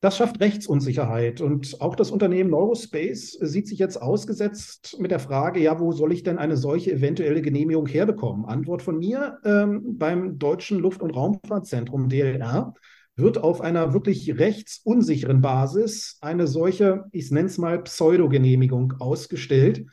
[0.01, 5.59] Das schafft Rechtsunsicherheit und auch das Unternehmen Neurospace sieht sich jetzt ausgesetzt mit der Frage,
[5.59, 8.45] ja, wo soll ich denn eine solche eventuelle Genehmigung herbekommen?
[8.45, 12.73] Antwort von mir, ähm, beim Deutschen Luft- und Raumfahrtzentrum DLR
[13.15, 19.85] wird auf einer wirklich rechtsunsicheren Basis eine solche, ich nenne es mal Pseudogenehmigung ausgestellt,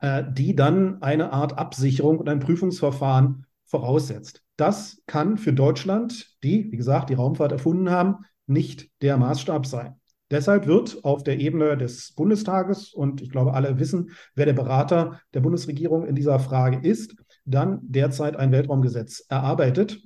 [0.00, 4.42] äh, die dann eine Art Absicherung und ein Prüfungsverfahren voraussetzt.
[4.56, 10.00] Das kann für Deutschland, die, wie gesagt, die Raumfahrt erfunden haben, nicht der Maßstab sein.
[10.30, 15.20] Deshalb wird auf der Ebene des Bundestages, und ich glaube, alle wissen, wer der Berater
[15.32, 20.02] der Bundesregierung in dieser Frage ist, dann derzeit ein Weltraumgesetz erarbeitet.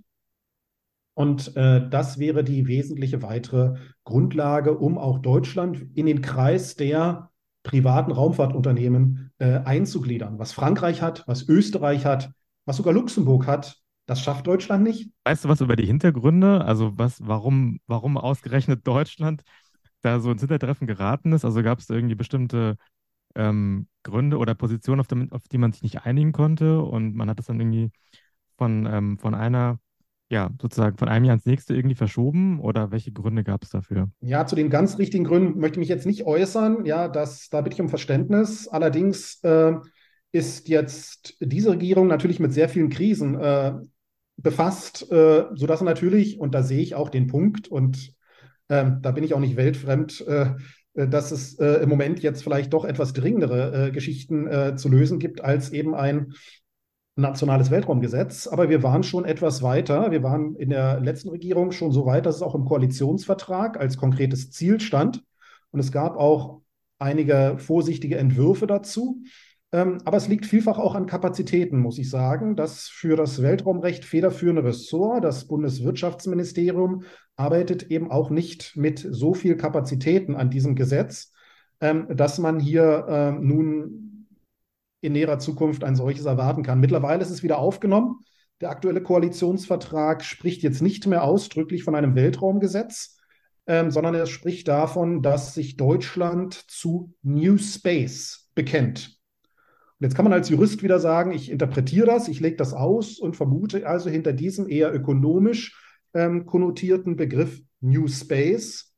[1.14, 3.74] Und äh, das wäre die wesentliche weitere
[4.04, 7.30] Grundlage, um auch Deutschland in den Kreis der
[7.62, 10.38] privaten Raumfahrtunternehmen äh, einzugliedern.
[10.38, 12.30] Was Frankreich hat, was Österreich hat,
[12.66, 15.10] was sogar Luxemburg hat, das schafft Deutschland nicht.
[15.24, 16.64] Weißt du was über die Hintergründe?
[16.64, 19.42] Also was, warum, warum ausgerechnet Deutschland
[20.00, 21.44] da so ins Hintertreffen geraten ist?
[21.44, 22.76] Also gab es irgendwie bestimmte
[23.34, 27.28] ähm, Gründe oder Positionen, auf, dem, auf, die man sich nicht einigen konnte und man
[27.28, 27.90] hat das dann irgendwie
[28.56, 29.78] von, ähm, von einer,
[30.30, 34.08] ja, sozusagen von einem Jahr ins nächste irgendwie verschoben oder welche Gründe gab es dafür?
[34.20, 36.86] Ja, zu den ganz richtigen Gründen möchte ich mich jetzt nicht äußern.
[36.86, 38.68] Ja, das, da bitte ich um Verständnis.
[38.68, 39.74] Allerdings äh,
[40.32, 43.74] ist jetzt diese Regierung natürlich mit sehr vielen Krisen äh,
[44.38, 48.14] befasst, äh, sodass natürlich, und da sehe ich auch den Punkt, und
[48.68, 50.54] ähm, da bin ich auch nicht weltfremd, äh,
[50.94, 54.88] äh, dass es äh, im Moment jetzt vielleicht doch etwas dringendere äh, Geschichten äh, zu
[54.88, 56.32] lösen gibt als eben ein
[57.16, 58.46] nationales Weltraumgesetz.
[58.46, 60.12] Aber wir waren schon etwas weiter.
[60.12, 63.96] Wir waren in der letzten Regierung schon so weit, dass es auch im Koalitionsvertrag als
[63.96, 65.24] konkretes Ziel stand.
[65.70, 66.62] Und es gab auch
[67.00, 69.22] einige vorsichtige Entwürfe dazu.
[69.70, 72.56] Ähm, aber es liegt vielfach auch an Kapazitäten, muss ich sagen.
[72.56, 77.02] Das für das Weltraumrecht federführende Ressort, das Bundeswirtschaftsministerium,
[77.36, 81.32] arbeitet eben auch nicht mit so viel Kapazitäten an diesem Gesetz,
[81.80, 84.26] ähm, dass man hier äh, nun
[85.00, 86.80] in näherer Zukunft ein solches erwarten kann.
[86.80, 88.24] Mittlerweile ist es wieder aufgenommen.
[88.60, 93.18] Der aktuelle Koalitionsvertrag spricht jetzt nicht mehr ausdrücklich von einem Weltraumgesetz,
[93.66, 99.17] ähm, sondern er spricht davon, dass sich Deutschland zu New Space bekennt.
[100.00, 103.18] Und jetzt kann man als Jurist wieder sagen, ich interpretiere das, ich lege das aus
[103.18, 105.76] und vermute also hinter diesem eher ökonomisch
[106.14, 108.94] ähm, konnotierten Begriff New Space,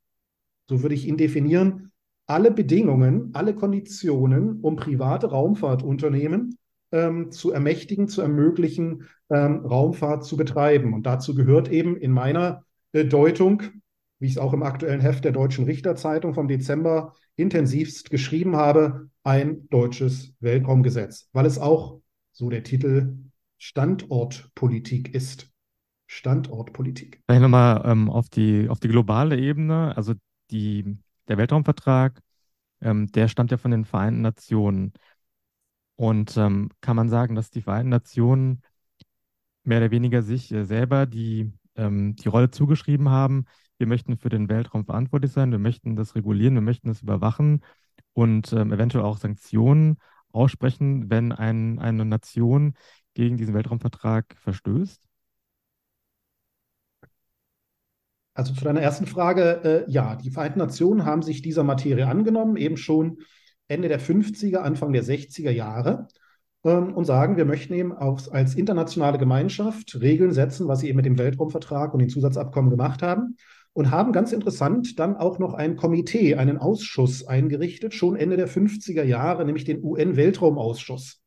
[0.68, 1.90] so würde ich ihn definieren,
[2.26, 6.56] alle Bedingungen, alle Konditionen, um private Raumfahrtunternehmen
[6.92, 10.94] ähm, zu ermächtigen, zu ermöglichen, ähm, Raumfahrt zu betreiben.
[10.94, 13.62] Und dazu gehört eben in meiner äh, Deutung
[14.20, 19.08] wie ich es auch im aktuellen Heft der Deutschen Richterzeitung vom Dezember intensivst geschrieben habe,
[19.24, 22.00] ein deutsches Weltraumgesetz, weil es auch,
[22.32, 23.16] so der Titel,
[23.58, 25.50] Standortpolitik ist.
[26.06, 27.22] Standortpolitik.
[27.26, 30.14] Vielleicht nochmal ähm, auf, die, auf die globale Ebene, also
[30.50, 32.20] die, der Weltraumvertrag,
[32.80, 34.92] ähm, der stammt ja von den Vereinten Nationen.
[35.96, 38.62] Und ähm, kann man sagen, dass die Vereinten Nationen
[39.64, 43.44] mehr oder weniger sich äh, selber die, ähm, die Rolle zugeschrieben haben,
[43.80, 47.64] wir möchten für den Weltraum verantwortlich sein, wir möchten das regulieren, wir möchten das überwachen
[48.12, 49.96] und ähm, eventuell auch Sanktionen
[50.32, 52.74] aussprechen, wenn ein, eine Nation
[53.14, 55.02] gegen diesen Weltraumvertrag verstößt?
[58.34, 62.56] Also zu deiner ersten Frage, äh, ja, die Vereinten Nationen haben sich dieser Materie angenommen,
[62.56, 63.18] eben schon
[63.66, 66.06] Ende der 50er, Anfang der 60er Jahre
[66.64, 70.96] ähm, und sagen, wir möchten eben auf, als internationale Gemeinschaft Regeln setzen, was sie eben
[70.96, 73.36] mit dem Weltraumvertrag und den Zusatzabkommen gemacht haben
[73.72, 78.48] und haben ganz interessant dann auch noch ein Komitee, einen Ausschuss eingerichtet, schon Ende der
[78.48, 81.22] 50er Jahre, nämlich den UN-Weltraumausschuss.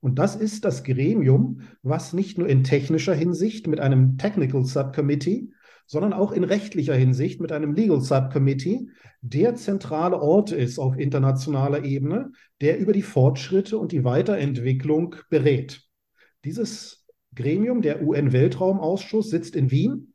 [0.00, 5.50] Und das ist das Gremium, was nicht nur in technischer Hinsicht mit einem Technical Subcommittee,
[5.86, 8.88] sondern auch in rechtlicher Hinsicht mit einem Legal Subcommittee
[9.20, 15.82] der zentrale Ort ist auf internationaler Ebene, der über die Fortschritte und die Weiterentwicklung berät.
[16.44, 20.14] Dieses Gremium, der UN-Weltraumausschuss, sitzt in Wien.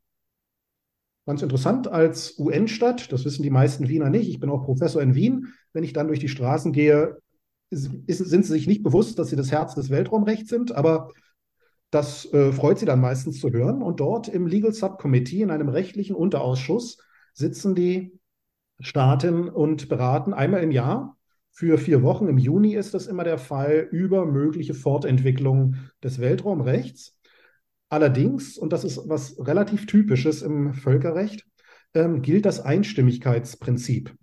[1.25, 4.27] Ganz interessant als UN-Stadt, das wissen die meisten Wiener nicht.
[4.29, 5.53] Ich bin auch Professor in Wien.
[5.71, 7.17] Wenn ich dann durch die Straßen gehe,
[7.71, 11.12] sind sie sich nicht bewusst, dass sie das Herz des Weltraumrechts sind, aber
[11.91, 13.81] das äh, freut sie dann meistens zu hören.
[13.81, 16.97] Und dort im Legal Subcommittee, in einem rechtlichen Unterausschuss,
[17.33, 18.19] sitzen die
[18.79, 21.17] Staaten und beraten einmal im Jahr
[21.51, 22.27] für vier Wochen.
[22.27, 27.17] Im Juni ist das immer der Fall über mögliche Fortentwicklungen des Weltraumrechts.
[27.93, 31.45] Allerdings, und das ist was relativ Typisches im Völkerrecht,
[31.93, 34.15] ähm, gilt das Einstimmigkeitsprinzip.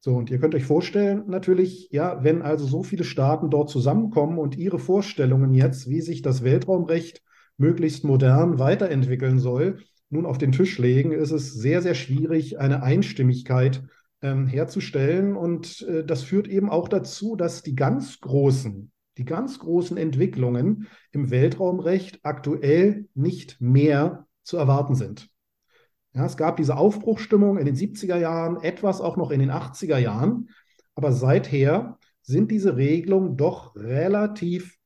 [0.00, 4.38] So, und ihr könnt euch vorstellen, natürlich, ja, wenn also so viele Staaten dort zusammenkommen
[4.38, 7.20] und ihre Vorstellungen jetzt, wie sich das Weltraumrecht
[7.58, 12.82] möglichst modern weiterentwickeln soll, nun auf den Tisch legen, ist es sehr, sehr schwierig, eine
[12.82, 13.82] Einstimmigkeit
[14.22, 15.36] ähm, herzustellen.
[15.36, 20.86] Und äh, das führt eben auch dazu, dass die ganz großen, die ganz großen Entwicklungen
[21.10, 25.28] im Weltraumrecht aktuell nicht mehr zu erwarten sind.
[26.14, 29.98] Ja, es gab diese Aufbruchstimmung in den 70er Jahren, etwas auch noch in den 80er
[29.98, 30.48] Jahren,
[30.94, 34.76] aber seither sind diese Regelungen doch relativ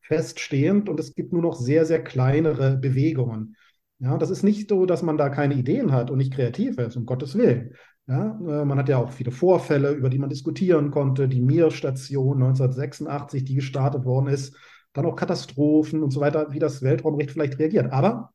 [0.00, 3.56] feststehend und es gibt nur noch sehr, sehr kleinere Bewegungen.
[3.98, 6.96] Ja, das ist nicht so, dass man da keine Ideen hat und nicht kreativ ist,
[6.96, 7.74] um Gottes Willen.
[8.06, 11.28] Ja, äh, man hat ja auch viele Vorfälle, über die man diskutieren konnte.
[11.28, 14.56] Die Mir-Station 1986, die gestartet worden ist,
[14.92, 17.92] dann auch Katastrophen und so weiter, wie das Weltraumrecht vielleicht reagiert.
[17.92, 18.32] Aber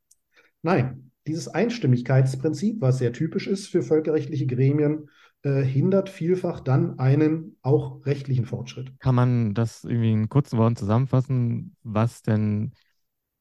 [0.62, 5.10] nein, dieses Einstimmigkeitsprinzip, was sehr typisch ist für völkerrechtliche Gremien,
[5.42, 8.94] äh, hindert vielfach dann einen auch rechtlichen Fortschritt.
[9.00, 12.74] Kann man das irgendwie in kurzen Worten zusammenfassen, was denn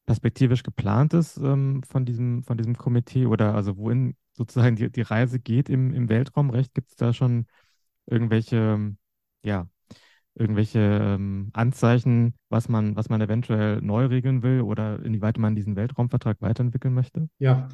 [0.05, 5.01] perspektivisch geplant ist ähm, von diesem, von diesem Komitee oder also wohin sozusagen die, die
[5.01, 6.73] Reise geht im, im Weltraumrecht?
[6.73, 7.45] Gibt es da schon
[8.05, 8.95] irgendwelche,
[9.43, 9.67] ja,
[10.35, 15.75] irgendwelche ähm, Anzeichen, was man, was man eventuell neu regeln will oder inwieweit man diesen
[15.75, 17.29] Weltraumvertrag weiterentwickeln möchte?
[17.39, 17.69] Ja,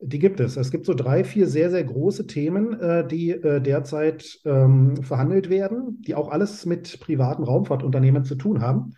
[0.00, 0.56] die gibt es.
[0.56, 5.48] Es gibt so drei, vier sehr, sehr große Themen, äh, die äh, derzeit ähm, verhandelt
[5.48, 8.94] werden, die auch alles mit privaten Raumfahrtunternehmen zu tun haben.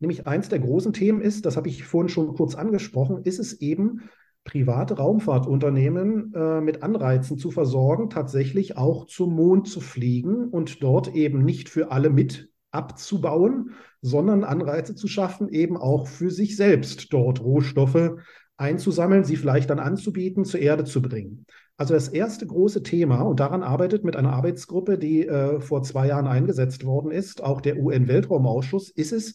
[0.00, 3.60] Nämlich eins der großen Themen ist, das habe ich vorhin schon kurz angesprochen, ist es
[3.60, 4.02] eben,
[4.48, 11.14] private Raumfahrtunternehmen äh, mit Anreizen zu versorgen, tatsächlich auch zum Mond zu fliegen und dort
[11.14, 17.12] eben nicht für alle mit abzubauen, sondern Anreize zu schaffen, eben auch für sich selbst
[17.12, 18.12] dort Rohstoffe
[18.56, 21.44] einzusammeln, sie vielleicht dann anzubieten, zur Erde zu bringen.
[21.76, 26.08] Also das erste große Thema, und daran arbeitet mit einer Arbeitsgruppe, die äh, vor zwei
[26.08, 29.34] Jahren eingesetzt worden ist, auch der UN-Weltraumausschuss, ist es,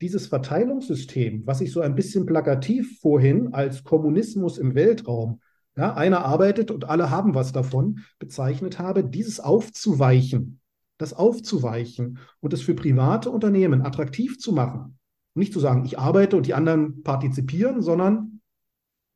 [0.00, 5.40] dieses Verteilungssystem, was ich so ein bisschen plakativ vorhin als Kommunismus im Weltraum,
[5.76, 10.60] ja, einer arbeitet und alle haben was davon, bezeichnet habe, dieses aufzuweichen,
[10.98, 14.98] das aufzuweichen und es für private Unternehmen attraktiv zu machen.
[15.34, 18.40] Nicht zu sagen, ich arbeite und die anderen partizipieren, sondern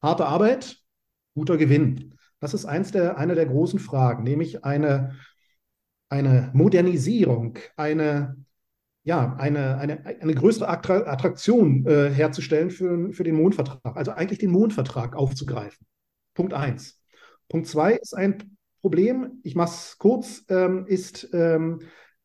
[0.02, 0.78] harte Arbeit,
[1.34, 2.14] guter Gewinn.
[2.40, 5.16] Das ist eins der, eine der großen Fragen, nämlich eine,
[6.10, 8.36] eine Modernisierung, eine
[9.02, 14.50] ja, eine, eine, eine größere Attraktion äh, herzustellen für, für den Mondvertrag, also eigentlich den
[14.50, 15.86] Mondvertrag aufzugreifen.
[16.34, 17.02] Punkt eins.
[17.48, 21.80] Punkt zwei ist ein Problem, ich mache es kurz, ähm, ist ähm,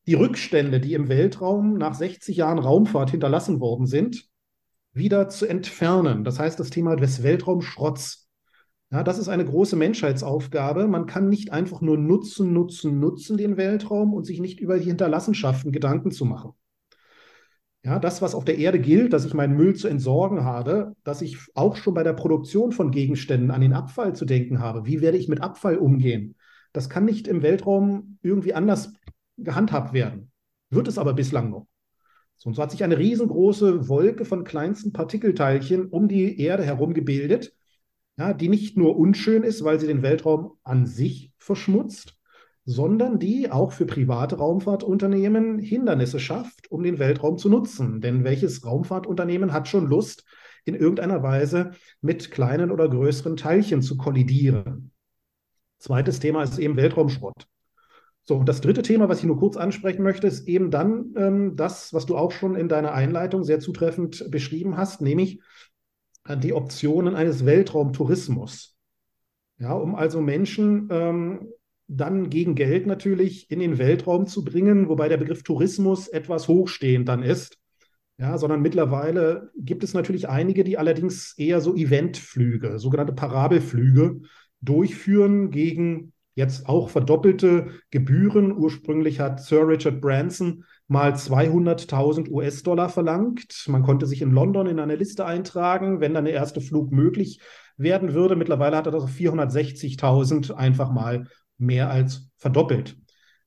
[0.07, 4.29] die Rückstände, die im Weltraum nach 60 Jahren Raumfahrt hinterlassen worden sind,
[4.93, 6.23] wieder zu entfernen.
[6.23, 8.29] Das heißt, das Thema des Weltraumschrotts.
[8.91, 10.87] Ja, das ist eine große Menschheitsaufgabe.
[10.87, 14.85] Man kann nicht einfach nur nutzen, nutzen, nutzen den Weltraum und sich nicht über die
[14.85, 16.53] Hinterlassenschaften Gedanken zu machen.
[17.85, 21.21] Ja, das, was auf der Erde gilt, dass ich meinen Müll zu entsorgen habe, dass
[21.21, 24.87] ich auch schon bei der Produktion von Gegenständen an den Abfall zu denken habe.
[24.87, 26.35] Wie werde ich mit Abfall umgehen?
[26.73, 28.91] Das kann nicht im Weltraum irgendwie anders
[29.37, 30.31] gehandhabt werden.
[30.71, 31.67] Wird es aber bislang noch.
[32.37, 36.95] So, und so hat sich eine riesengroße Wolke von kleinsten Partikelteilchen um die Erde herum
[36.95, 37.53] gebildet,
[38.17, 42.17] ja, die nicht nur unschön ist, weil sie den Weltraum an sich verschmutzt,
[42.65, 48.01] sondern die auch für private Raumfahrtunternehmen Hindernisse schafft, um den Weltraum zu nutzen.
[48.01, 50.25] Denn welches Raumfahrtunternehmen hat schon Lust,
[50.65, 54.91] in irgendeiner Weise mit kleinen oder größeren Teilchen zu kollidieren?
[55.77, 57.47] Zweites Thema ist eben Weltraumschrott.
[58.23, 61.55] So, und das dritte Thema, was ich nur kurz ansprechen möchte, ist eben dann ähm,
[61.55, 65.39] das, was du auch schon in deiner Einleitung sehr zutreffend beschrieben hast, nämlich
[66.27, 68.75] äh, die Optionen eines Weltraumtourismus.
[69.59, 71.49] Ja, um also Menschen ähm,
[71.87, 77.07] dann gegen Geld natürlich in den Weltraum zu bringen, wobei der Begriff Tourismus etwas hochstehend
[77.07, 77.57] dann ist.
[78.17, 84.21] Ja, sondern mittlerweile gibt es natürlich einige, die allerdings eher so Eventflüge, sogenannte Parabelflüge
[84.61, 88.57] durchführen gegen jetzt auch verdoppelte Gebühren.
[88.57, 93.65] Ursprünglich hat Sir Richard Branson mal 200.000 US-Dollar verlangt.
[93.67, 97.39] Man konnte sich in London in eine Liste eintragen, wenn dann der erste Flug möglich
[97.77, 98.35] werden würde.
[98.35, 102.97] Mittlerweile hat er das auf 460.000 einfach mal mehr als verdoppelt.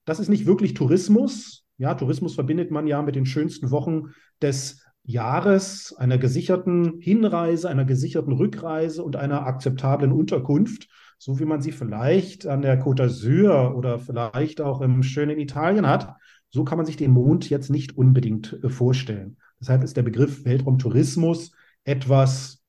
[0.04, 1.64] Das ist nicht wirklich Tourismus.
[1.76, 7.84] Ja, Tourismus verbindet man ja mit den schönsten Wochen des Jahres, einer gesicherten Hinreise, einer
[7.84, 13.74] gesicherten Rückreise und einer akzeptablen Unterkunft, so wie man sie vielleicht an der Côte d'Azur
[13.74, 16.14] oder vielleicht auch im schönen Italien hat.
[16.50, 19.36] So kann man sich den Mond jetzt nicht unbedingt äh, vorstellen.
[19.60, 21.52] Deshalb ist der Begriff Weltraumtourismus
[21.84, 22.62] etwas,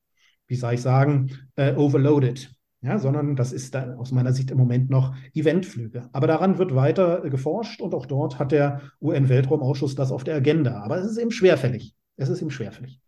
[0.46, 2.50] wie soll ich sagen, äh, overloaded
[2.82, 6.08] ja, sondern das ist da aus meiner Sicht im Moment noch Eventflüge.
[6.12, 10.82] Aber daran wird weiter geforscht und auch dort hat der UN-Weltraumausschuss das auf der Agenda.
[10.82, 11.94] Aber es ist eben schwerfällig.
[12.16, 13.00] Es ist eben schwerfällig.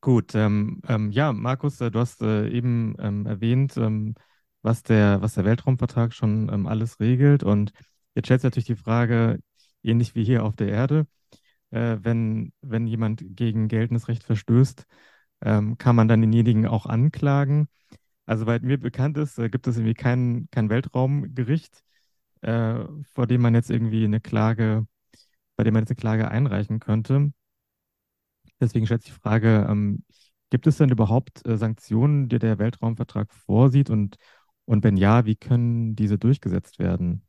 [0.00, 4.14] Gut, ähm, ähm, ja, Markus, äh, du hast äh, eben ähm, erwähnt, ähm,
[4.62, 7.42] was der, was der Weltraumvertrag schon ähm, alles regelt.
[7.42, 7.72] Und
[8.14, 9.40] jetzt stellt sich natürlich die Frage,
[9.82, 11.06] ähnlich wie hier auf der Erde,
[11.70, 14.84] äh, wenn, wenn jemand gegen geltendes Recht verstößt,
[15.42, 17.68] ähm, kann man dann denjenigen auch anklagen.
[18.26, 21.84] Also, weil mir bekannt ist, äh, gibt es irgendwie kein, kein Weltraumgericht,
[22.40, 22.84] äh,
[23.14, 24.86] vor dem man jetzt irgendwie eine Klage,
[25.56, 27.32] bei dem man jetzt eine Klage einreichen könnte.
[28.60, 30.04] Deswegen stellt sich die Frage, ähm,
[30.50, 33.90] gibt es denn überhaupt äh, Sanktionen, die der Weltraumvertrag vorsieht?
[33.90, 34.16] Und,
[34.64, 37.22] und wenn ja, wie können diese durchgesetzt werden?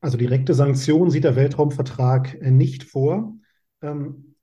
[0.00, 3.34] Also direkte Sanktionen sieht der Weltraumvertrag äh, nicht vor.
[3.82, 4.34] Ähm,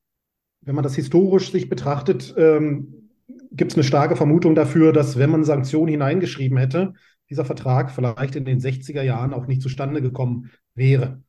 [0.62, 3.07] wenn man das historisch sich betrachtet, ähm,
[3.52, 6.94] gibt es eine starke Vermutung dafür, dass wenn man Sanktionen hineingeschrieben hätte,
[7.30, 11.22] dieser Vertrag vielleicht in den 60er Jahren auch nicht zustande gekommen wäre.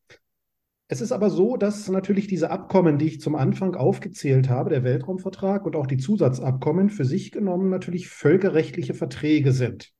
[0.90, 4.84] Es ist aber so, dass natürlich diese Abkommen, die ich zum Anfang aufgezählt habe, der
[4.84, 9.92] Weltraumvertrag und auch die Zusatzabkommen für sich genommen natürlich völkerrechtliche Verträge sind.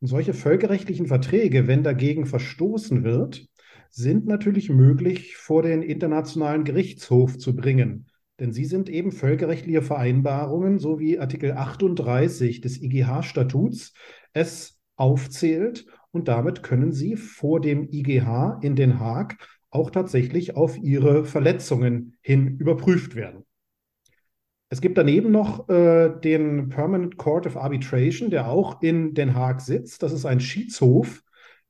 [0.00, 3.46] Und solche völkerrechtlichen Verträge, wenn dagegen verstoßen wird,
[3.90, 8.06] sind natürlich möglich vor den Internationalen Gerichtshof zu bringen.
[8.40, 13.92] Denn sie sind eben völkerrechtliche Vereinbarungen, so wie Artikel 38 des IGH-Statuts
[14.32, 15.86] es aufzählt.
[16.10, 19.36] Und damit können sie vor dem IGH in Den Haag
[19.70, 23.44] auch tatsächlich auf ihre Verletzungen hin überprüft werden.
[24.70, 29.60] Es gibt daneben noch äh, den Permanent Court of Arbitration, der auch in Den Haag
[29.60, 30.02] sitzt.
[30.02, 31.22] Das ist ein Schiedshof,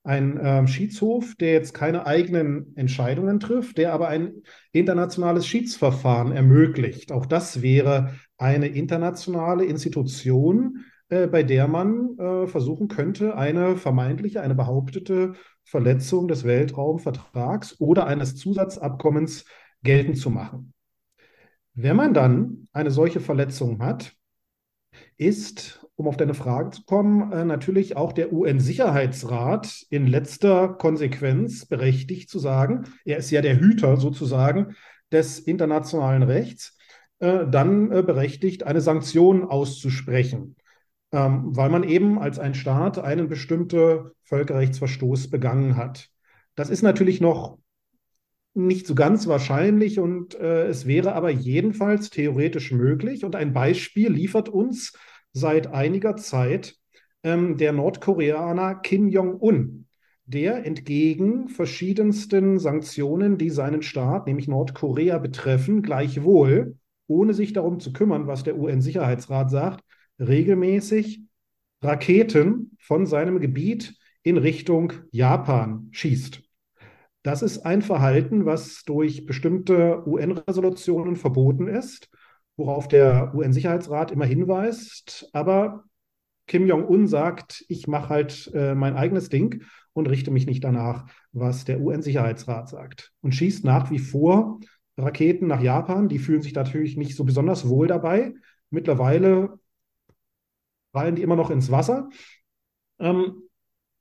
[0.05, 7.13] ein ähm, Schiedshof, der jetzt keine eigenen Entscheidungen trifft, der aber ein internationales Schiedsverfahren ermöglicht.
[7.13, 14.41] Auch das wäre eine internationale Institution, äh, bei der man äh, versuchen könnte, eine vermeintliche,
[14.41, 15.35] eine behauptete
[15.65, 19.45] Verletzung des Weltraumvertrags oder eines Zusatzabkommens
[19.83, 20.73] geltend zu machen.
[21.75, 24.15] Wenn man dann eine solche Verletzung hat,
[25.17, 31.67] ist um auf deine Frage zu kommen, äh, natürlich auch der UN-Sicherheitsrat in letzter Konsequenz
[31.67, 34.77] berechtigt zu sagen, er ist ja der Hüter sozusagen
[35.11, 36.79] des internationalen Rechts,
[37.19, 40.55] äh, dann äh, berechtigt, eine Sanktion auszusprechen,
[41.11, 46.11] ähm, weil man eben als ein Staat einen bestimmten Völkerrechtsverstoß begangen hat.
[46.55, 47.59] Das ist natürlich noch
[48.55, 53.25] nicht so ganz wahrscheinlich und äh, es wäre aber jedenfalls theoretisch möglich.
[53.25, 54.93] Und ein Beispiel liefert uns
[55.33, 56.77] seit einiger Zeit
[57.23, 59.87] ähm, der Nordkoreaner Kim Jong-un,
[60.27, 66.77] der entgegen verschiedensten Sanktionen, die seinen Staat, nämlich Nordkorea, betreffen, gleichwohl,
[67.07, 69.85] ohne sich darum zu kümmern, was der UN-Sicherheitsrat sagt,
[70.21, 71.23] regelmäßig
[71.83, 76.43] Raketen von seinem Gebiet in Richtung Japan schießt.
[77.23, 82.11] Das ist ein Verhalten, was durch bestimmte UN-Resolutionen verboten ist,
[82.59, 85.31] worauf der UN-Sicherheitsrat immer hinweist.
[85.33, 85.85] Aber
[86.47, 91.07] Kim Jong-un sagt, ich mache halt äh, mein eigenes Ding und richte mich nicht danach,
[91.33, 93.13] was der UN-Sicherheitsrat sagt.
[93.23, 94.61] Und schießt nach wie vor
[94.99, 96.09] Raketen nach Japan.
[96.09, 98.35] Die fühlen sich natürlich nicht so besonders wohl dabei.
[98.71, 99.59] Mittlerweile
[100.93, 102.09] fallen die immer noch ins Wasser.
[102.99, 103.43] Ähm,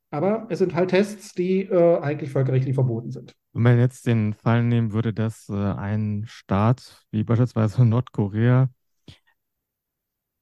[0.10, 3.36] aber es sind halt Tests, die äh, eigentlich völkerrechtlich verboten sind.
[3.58, 8.70] Wenn man jetzt den Fall nehmen würde, dass äh, ein Staat wie beispielsweise Nordkorea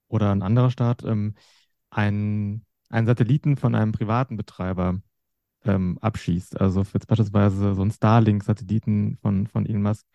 [0.10, 1.36] oder ein anderer Staat ähm,
[1.90, 5.00] einen, einen Satelliten von einem privaten Betreiber
[5.66, 10.06] ähm, abschießt, also jetzt beispielsweise so ein Starlink-Satelliten von, von Elon Musk,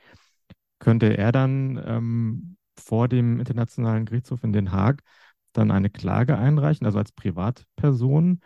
[0.80, 5.02] könnte er dann ähm, vor dem Internationalen Gerichtshof in Den Haag
[5.52, 8.40] dann eine Klage einreichen, also als Privatperson,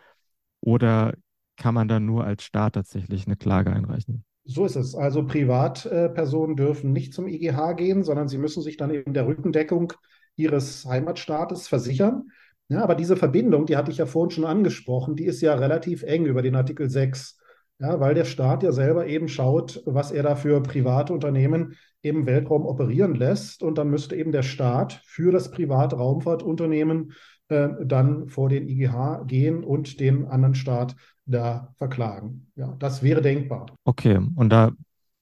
[0.61, 1.13] oder
[1.57, 4.25] kann man dann nur als Staat tatsächlich eine Klage einreichen?
[4.45, 4.95] So ist es.
[4.95, 9.93] Also Privatpersonen dürfen nicht zum IGH gehen, sondern sie müssen sich dann in der Rückendeckung
[10.35, 12.29] ihres Heimatstaates versichern.
[12.67, 16.03] Ja, aber diese Verbindung, die hatte ich ja vorhin schon angesprochen, die ist ja relativ
[16.03, 17.39] eng über den Artikel 6.
[17.79, 22.25] Ja, weil der Staat ja selber eben schaut, was er da für private Unternehmen im
[22.25, 23.63] Weltraum operieren lässt.
[23.63, 27.13] Und dann müsste eben der Staat für das private Raumfahrtunternehmen
[27.49, 32.51] äh, dann vor den IGH gehen und den anderen Staat da verklagen.
[32.55, 33.67] Ja, das wäre denkbar.
[33.83, 34.71] Okay, und da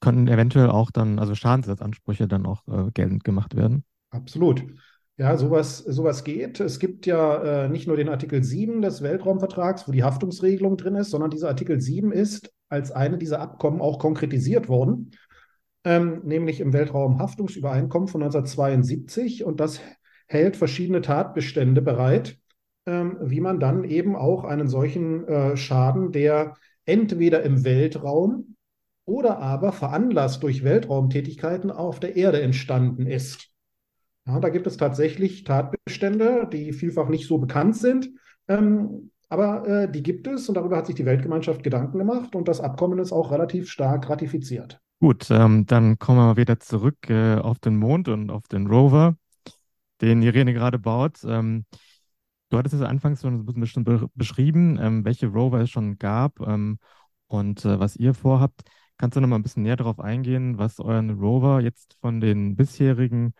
[0.00, 3.84] könnten eventuell auch dann, also Schadensersatzansprüche dann auch äh, geltend gemacht werden?
[4.10, 4.64] Absolut.
[5.16, 6.60] Ja, sowas, sowas geht.
[6.60, 10.96] Es gibt ja äh, nicht nur den Artikel 7 des Weltraumvertrags, wo die Haftungsregelung drin
[10.96, 15.12] ist, sondern dieser Artikel 7 ist als eine dieser Abkommen auch konkretisiert worden,
[15.84, 19.44] ähm, nämlich im Weltraumhaftungsübereinkommen von 1972.
[19.44, 19.80] Und das
[20.26, 22.38] hält verschiedene Tatbestände bereit,
[22.86, 26.54] ähm, wie man dann eben auch einen solchen äh, Schaden, der
[26.84, 28.56] entweder im Weltraum
[29.06, 33.54] oder aber veranlasst durch Weltraumtätigkeiten auf der Erde entstanden ist
[34.26, 38.10] ja, da gibt es tatsächlich Tatbestände, die vielfach nicht so bekannt sind,
[38.48, 42.48] ähm, aber äh, die gibt es und darüber hat sich die Weltgemeinschaft Gedanken gemacht und
[42.48, 44.80] das Abkommen ist auch relativ stark ratifiziert.
[45.00, 48.66] Gut, ähm, dann kommen wir mal wieder zurück äh, auf den Mond und auf den
[48.66, 49.16] Rover,
[50.04, 51.18] den Irene gerade baut.
[51.24, 51.64] Ähm,
[52.50, 56.40] du hattest es anfangs schon ein bisschen be beschrieben, ähm, welche Rover es schon gab
[56.40, 56.78] ähm,
[57.26, 58.62] und äh, was ihr vorhabt.
[58.96, 62.56] Kannst du noch mal ein bisschen näher darauf eingehen, was euren Rover jetzt von den
[62.56, 63.34] bisherigen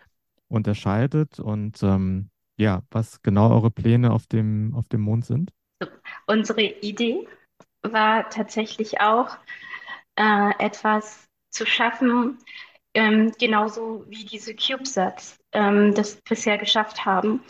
[0.49, 5.51] unterscheidet und ähm, ja, was genau eure Pläne auf dem, auf dem Mond sind?
[6.27, 7.27] Unsere Idee
[7.83, 9.37] war tatsächlich auch,
[10.17, 12.39] äh, etwas zu schaffen,
[12.95, 17.43] ähm, genauso wie diese CubeSats ähm, das bisher geschafft haben.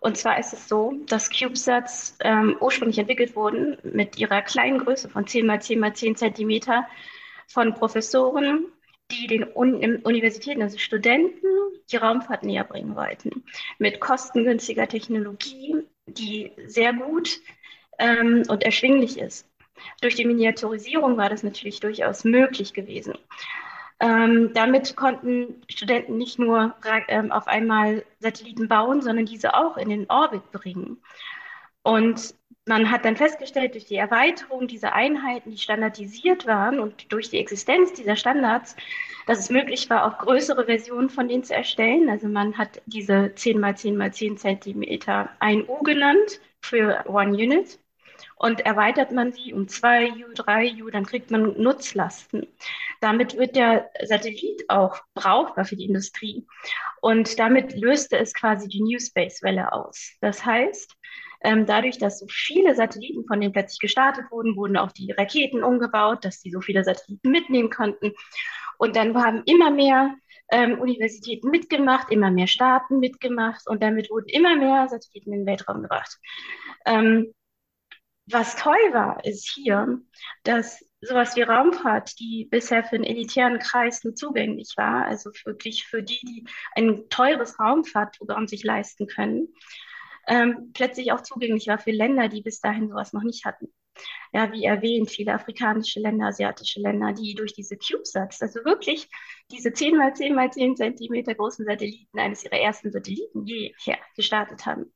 [0.00, 5.08] Und zwar ist es so, dass CubeSats ähm, ursprünglich entwickelt wurden mit ihrer kleinen Größe
[5.08, 6.86] von 10 mal 10 mal 10 Zentimeter
[7.46, 8.66] von Professoren
[9.10, 11.46] die den Universitäten, also Studenten,
[11.90, 13.44] die Raumfahrt näher bringen wollten.
[13.78, 17.40] Mit kostengünstiger Technologie, die sehr gut
[17.98, 19.46] ähm, und erschwinglich ist.
[20.00, 23.14] Durch die Miniaturisierung war das natürlich durchaus möglich gewesen.
[24.00, 26.74] Ähm, damit konnten Studenten nicht nur
[27.08, 30.98] ähm, auf einmal Satelliten bauen, sondern diese auch in den Orbit bringen.
[31.82, 32.34] Und
[32.66, 37.38] man hat dann festgestellt, durch die Erweiterung dieser Einheiten, die standardisiert waren und durch die
[37.38, 38.76] Existenz dieser Standards,
[39.26, 42.08] dass es möglich war, auch größere Versionen von denen zu erstellen.
[42.08, 47.78] Also man hat diese 10 mal 10 mal 10 Zentimeter 1U genannt für One Unit.
[48.36, 52.46] Und erweitert man sie um 2U, 3U, dann kriegt man Nutzlasten.
[53.00, 56.46] Damit wird der Satellit auch brauchbar für die Industrie.
[57.00, 60.12] Und damit löste es quasi die New Space-Welle aus.
[60.20, 60.94] Das heißt,
[61.42, 65.64] ähm, dadurch, dass so viele Satelliten von denen plötzlich gestartet wurden, wurden auch die Raketen
[65.64, 68.12] umgebaut, dass sie so viele Satelliten mitnehmen konnten.
[68.78, 70.14] Und dann haben immer mehr
[70.50, 75.46] ähm, Universitäten mitgemacht, immer mehr Staaten mitgemacht und damit wurden immer mehr Satelliten in den
[75.46, 76.18] Weltraum gebracht.
[76.84, 77.32] Ähm,
[78.26, 80.00] was toll war, ist hier,
[80.44, 85.86] dass sowas wie Raumfahrt, die bisher für einen elitären Kreis nur zugänglich war, also wirklich
[85.86, 86.44] für die, die
[86.74, 89.48] ein teures Raumfahrtprogramm sich leisten können,
[90.28, 93.72] ähm, plötzlich auch zugänglich war für Länder, die bis dahin sowas noch nicht hatten.
[94.32, 99.08] Ja, wie erwähnt, viele afrikanische Länder, asiatische Länder, die durch diese CubeSats, also wirklich
[99.50, 103.98] diese 10 mal 10 mal 10 Zentimeter großen Satelliten eines ihrer ersten Satelliten je her
[104.16, 104.92] gestartet haben.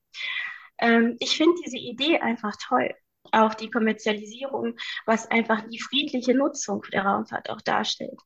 [0.79, 2.95] Ähm, ich finde diese Idee einfach toll.
[3.33, 8.21] Auch die Kommerzialisierung, was einfach die friedliche Nutzung der Raumfahrt auch darstellt.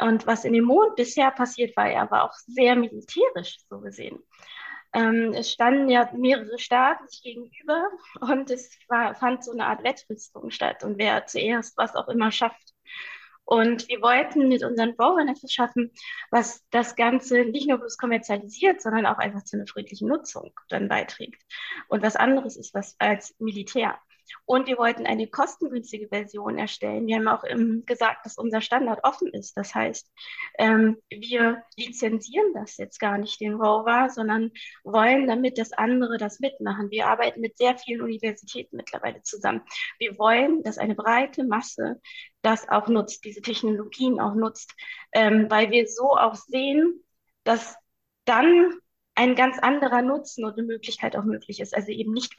[0.00, 4.18] Und was in dem Mond bisher passiert war, er war auch sehr militärisch so gesehen.
[4.92, 7.84] Ähm, es standen ja mehrere Staaten sich gegenüber
[8.20, 12.32] und es war, fand so eine Art Wettrüstung statt und wer zuerst was auch immer
[12.32, 12.74] schafft.
[13.44, 15.90] Und wir wollten mit unseren Rovern etwas schaffen,
[16.30, 20.88] was das Ganze nicht nur bloß kommerzialisiert, sondern auch einfach zu einer friedlichen Nutzung dann
[20.88, 21.42] beiträgt.
[21.88, 23.98] Und was anderes ist was als Militär.
[24.44, 27.06] Und wir wollten eine kostengünstige Version erstellen.
[27.06, 29.56] Wir haben auch ähm, gesagt, dass unser Standard offen ist.
[29.56, 30.10] Das heißt,
[30.58, 34.50] ähm, wir lizenzieren das jetzt gar nicht, den Rover, sondern
[34.84, 36.90] wollen damit, dass andere das mitmachen.
[36.90, 39.62] Wir arbeiten mit sehr vielen Universitäten mittlerweile zusammen.
[39.98, 42.00] Wir wollen, dass eine breite Masse
[42.42, 44.74] das auch nutzt, diese Technologien auch nutzt,
[45.12, 47.04] ähm, weil wir so auch sehen,
[47.44, 47.76] dass
[48.24, 48.78] dann
[49.20, 52.38] ein ganz anderer Nutzen eine Möglichkeit auch möglich ist, also eben nicht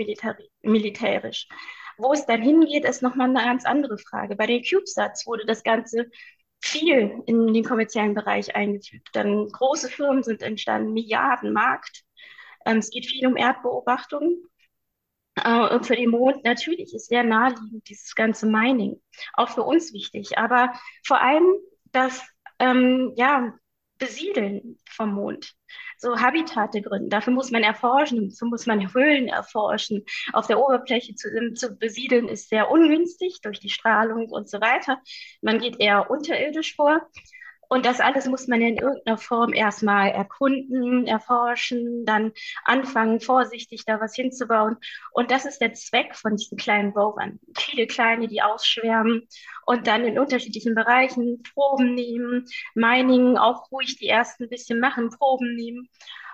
[0.63, 1.47] militärisch.
[1.97, 4.35] Wo es dann hingeht, ist nochmal eine ganz andere Frage.
[4.35, 6.09] Bei den CubeSats wurde das Ganze
[6.59, 9.09] viel in den kommerziellen Bereich eingefügt.
[9.13, 12.01] Dann große Firmen sind entstanden, Milliarden Markt.
[12.65, 14.43] Ähm, es geht viel um Erdbeobachtungen.
[15.35, 18.99] Äh, und für den Mond natürlich ist sehr naheliegend dieses ganze Mining.
[19.33, 20.39] Auch für uns wichtig.
[20.39, 20.73] Aber
[21.05, 21.45] vor allem
[21.91, 22.23] das
[22.57, 23.53] ähm, ja,
[24.01, 25.53] Besiedeln vom Mond
[26.01, 27.09] so Habitate gründen.
[27.09, 30.03] Dafür muss man erforschen, dazu muss man Höhlen erforschen.
[30.33, 34.99] Auf der Oberfläche zu, zu besiedeln ist sehr ungünstig durch die Strahlung und so weiter.
[35.41, 37.01] Man geht eher unterirdisch vor.
[37.71, 42.33] Und das alles muss man in irgendeiner Form erstmal erkunden, erforschen, dann
[42.65, 44.75] anfangen, vorsichtig da was hinzubauen.
[45.13, 47.39] Und das ist der Zweck von diesen kleinen Rovern.
[47.57, 49.25] Viele kleine, die ausschwärmen
[49.65, 52.45] und dann in unterschiedlichen Bereichen Proben nehmen,
[52.75, 55.87] Mining auch ruhig die ersten bisschen machen, Proben nehmen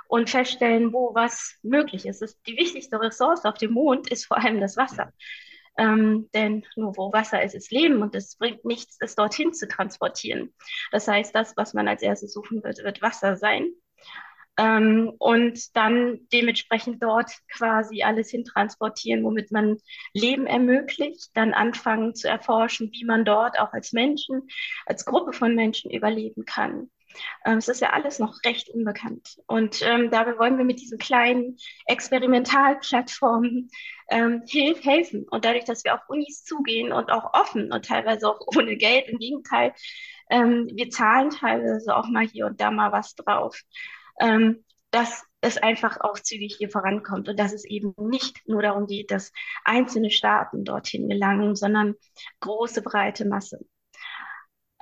[0.07, 2.23] und feststellen, wo was möglich ist.
[2.47, 5.13] Die wichtigste Ressource auf dem Mond ist vor allem das Wasser.
[5.77, 9.67] Ähm, denn nur wo Wasser ist, ist Leben und es bringt nichts, es dorthin zu
[9.67, 10.53] transportieren.
[10.91, 13.71] Das heißt, das, was man als erstes suchen wird, wird Wasser sein.
[14.57, 19.77] Ähm, und dann dementsprechend dort quasi alles hintransportieren, womit man
[20.13, 24.47] Leben ermöglicht, dann anfangen zu erforschen, wie man dort auch als Menschen,
[24.87, 26.89] als Gruppe von Menschen überleben kann.
[27.45, 29.37] Ähm, es ist ja alles noch recht unbekannt.
[29.47, 33.69] Und ähm, dabei wollen wir mit diesen kleinen Experimentalplattformen
[34.09, 35.25] ähm, hilf, helfen.
[35.29, 39.09] Und dadurch, dass wir auf Unis zugehen und auch offen und teilweise auch ohne Geld,
[39.09, 39.73] im Gegenteil,
[40.29, 43.61] ähm, wir zahlen teilweise auch mal hier und da mal was drauf,
[44.19, 48.87] ähm, dass es einfach auch zügig hier vorankommt und dass es eben nicht nur darum
[48.87, 49.31] geht, dass
[49.63, 51.95] einzelne Staaten dorthin gelangen, sondern
[52.39, 53.59] große, breite Masse.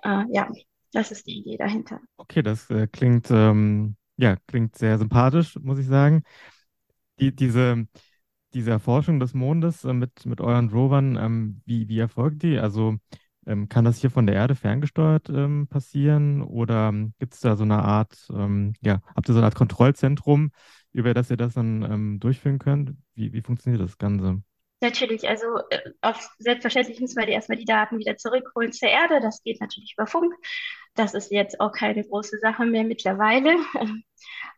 [0.03, 0.49] Äh, ja,
[0.95, 1.99] das ist die Idee dahinter.
[2.17, 6.23] Okay, das äh, klingt, ähm, ja, klingt sehr sympathisch, muss ich sagen.
[7.19, 7.87] Die, diese,
[8.53, 12.57] diese Erforschung des Mondes äh, mit, mit euren Rovern, ähm, wie, wie erfolgt die?
[12.59, 12.95] Also
[13.45, 17.55] ähm, kann das hier von der Erde ferngesteuert ähm, passieren oder ähm, gibt es da
[17.55, 20.51] so eine Art, ähm, ja, habt ihr so eine Art Kontrollzentrum,
[20.93, 22.93] über das ihr das dann durchführen könnt?
[23.15, 24.41] Wie, wie funktioniert das Ganze?
[24.81, 29.21] Natürlich, also äh, auf, selbstverständlich müssen wir erstmal die Daten wieder zurückholen zur Erde.
[29.21, 30.33] Das geht natürlich über Funk.
[30.95, 33.57] Das ist jetzt auch keine große Sache mehr mittlerweile.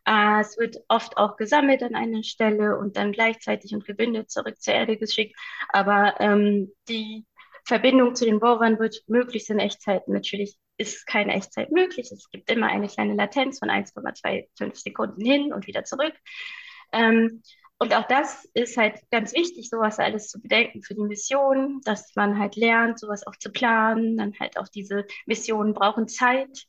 [0.04, 4.58] Äh, es wird oft auch gesammelt an einer Stelle und dann gleichzeitig und gebündelt zurück
[4.58, 5.36] zur Erde geschickt.
[5.68, 7.26] Aber ähm, die
[7.64, 10.08] Verbindung zu den Rovern wird möglichst in Echtzeit.
[10.08, 12.10] Natürlich ist keine Echtzeit möglich.
[12.10, 16.14] Es gibt immer eine kleine Latenz von 1,25 Sekunden hin und wieder zurück.
[16.92, 17.42] Ähm,
[17.78, 22.14] und auch das ist halt ganz wichtig, sowas alles zu bedenken für die Mission, dass
[22.16, 24.16] man halt lernt, sowas auch zu planen.
[24.16, 26.66] Dann halt auch diese Missionen brauchen Zeit.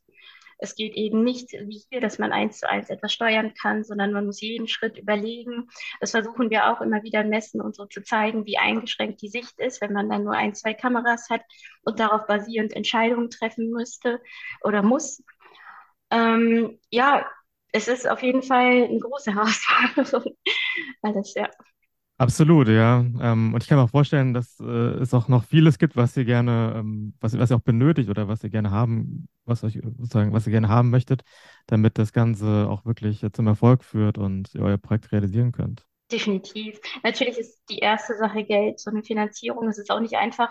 [0.60, 4.12] Es geht eben nicht wie hier, dass man eins zu eins etwas steuern kann, sondern
[4.12, 5.70] man muss jeden Schritt überlegen.
[6.02, 9.58] Das versuchen wir auch immer wieder messen und so zu zeigen, wie eingeschränkt die Sicht
[9.60, 11.42] ist, wenn man dann nur ein, zwei Kameras hat
[11.84, 14.22] und darauf basierend Entscheidungen treffen müsste
[14.62, 15.24] oder muss.
[16.12, 17.26] Ähm, ja,
[17.72, 20.36] es ist auf jeden Fall eine große Herausforderung.
[21.02, 21.50] Alles, ja.
[22.20, 23.00] Absolut, ja.
[23.22, 26.18] Ähm, und ich kann mir auch vorstellen, dass äh, es auch noch vieles gibt, was
[26.18, 29.80] ihr gerne, ähm, was, was ihr auch benötigt oder was ihr gerne haben, was euch
[29.82, 31.22] sozusagen, was ihr gerne haben möchtet,
[31.68, 35.86] damit das Ganze auch wirklich zum Erfolg führt und ihr euer Projekt realisieren könnt.
[36.12, 36.80] Definitiv.
[37.04, 39.68] Natürlich ist die erste Sache Geld, so eine Finanzierung.
[39.70, 40.50] Es ist auch nicht einfach,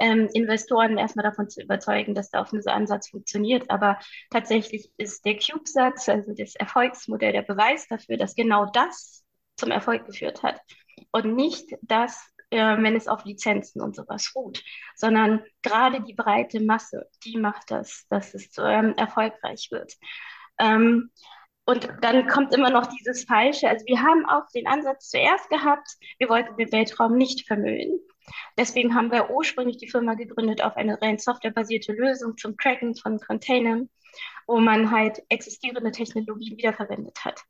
[0.00, 3.70] ähm, Investoren erstmal davon zu überzeugen, dass der offene Ansatz funktioniert.
[3.70, 3.98] Aber
[4.30, 9.24] tatsächlich ist der CubeSatz, also das Erfolgsmodell, der Beweis dafür, dass genau das
[9.56, 10.60] zum Erfolg geführt hat.
[11.10, 14.62] Und nicht das, äh, wenn es auf Lizenzen und sowas ruht,
[14.94, 19.94] sondern gerade die breite Masse, die macht das, dass es ähm, erfolgreich wird.
[20.58, 21.10] Ähm,
[21.64, 23.68] und dann kommt immer noch dieses Falsche.
[23.68, 27.98] Also wir haben auch den Ansatz zuerst gehabt, wir wollten den Weltraum nicht vermüllen.
[28.56, 33.18] Deswegen haben wir ursprünglich die Firma gegründet auf eine rein softwarebasierte Lösung zum Tracken von
[33.18, 33.88] Containern,
[34.46, 37.42] wo man halt existierende Technologien wiederverwendet hat.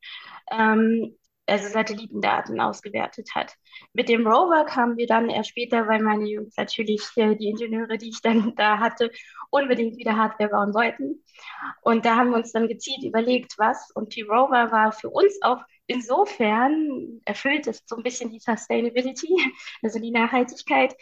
[0.51, 1.17] Ähm,
[1.47, 3.55] also Satellitendaten ausgewertet hat.
[3.93, 8.09] Mit dem Rover kamen wir dann erst später, weil meine Jungs natürlich die Ingenieure, die
[8.09, 9.11] ich dann da hatte,
[9.51, 11.23] unbedingt wieder Hardware bauen wollten.
[11.83, 13.91] Und da haben wir uns dann gezielt überlegt, was.
[13.95, 19.29] Und die Rover war für uns auch insofern erfüllt es so ein bisschen die Sustainability,
[19.83, 20.95] also die Nachhaltigkeit,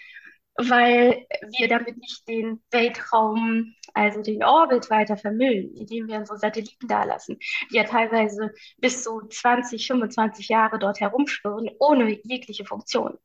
[0.56, 1.26] weil
[1.58, 7.04] wir damit nicht den Weltraum, also den Orbit weiter vermüllen, indem wir unsere Satelliten da
[7.04, 7.38] lassen,
[7.70, 13.18] die ja teilweise bis zu 20, 25 Jahre dort herumschwirren, ohne jegliche Funktion,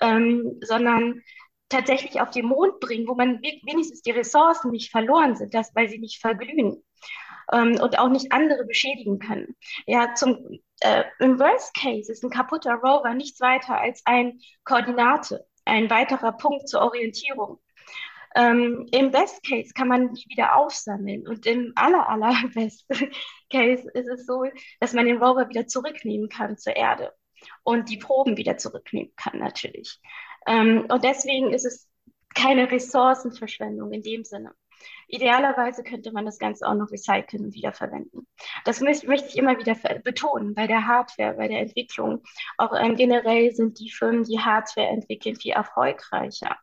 [0.00, 1.22] ähm, sondern
[1.68, 5.88] tatsächlich auf den Mond bringen, wo man wenigstens die Ressourcen nicht verloren sind, das, weil
[5.88, 6.82] sie nicht verglühen
[7.52, 9.56] ähm, und auch nicht andere beschädigen können.
[9.86, 15.46] Ja, zum, äh, im Worst Case ist ein kaputter Rover nichts weiter als eine Koordinate
[15.70, 17.60] ein weiterer Punkt zur Orientierung.
[18.36, 22.86] Ähm, Im Best Case kann man die wieder aufsammeln und im aller, aller Best
[23.50, 24.44] Case ist es so,
[24.78, 27.12] dass man den Rover wieder zurücknehmen kann zur Erde
[27.64, 30.00] und die Proben wieder zurücknehmen kann natürlich.
[30.46, 31.88] Ähm, und deswegen ist es
[32.34, 34.54] keine Ressourcenverschwendung in dem Sinne.
[35.08, 38.26] Idealerweise könnte man das Ganze auch noch recyceln und wiederverwenden.
[38.64, 42.22] Das möchte, ich immer wieder betonen bei der Hardware, bei der Entwicklung.
[42.58, 46.56] Auch ähm, generell sind die Firmen, die Hardware entwickeln, viel erfolgreicher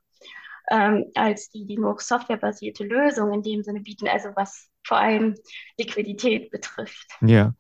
[0.70, 5.36] ähm, als die, die nur softwarebasierte Lösungen in dem Sinne bieten, also was vor allem
[5.78, 7.08] Liquidität betrifft.
[7.22, 7.54] Ja,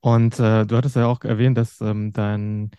[0.00, 2.70] und äh, du hattest ja auch erwähnt, dass ähm, dein,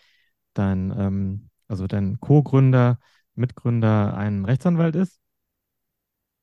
[0.54, 3.00] dein, ähm, also dein Co-Gründer,
[3.36, 5.20] Mitgründer ein Rechtsanwalt ist.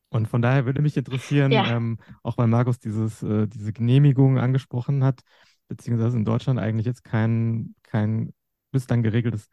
[0.09, 1.77] Und von daher würde mich interessieren, ja.
[1.77, 5.21] ähm, auch weil Markus dieses, äh, diese Genehmigung angesprochen hat,
[5.69, 8.33] beziehungsweise in Deutschland eigentlich jetzt kein, kein
[8.71, 9.49] bislang geregeltes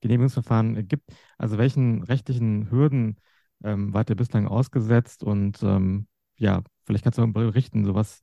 [0.00, 1.10] Genehmigungsverfahren gibt.
[1.38, 3.16] Also welchen rechtlichen Hürden
[3.64, 5.24] ähm, wart ihr bislang ausgesetzt?
[5.24, 8.20] Und ähm, ja, vielleicht kannst du berichten, so was,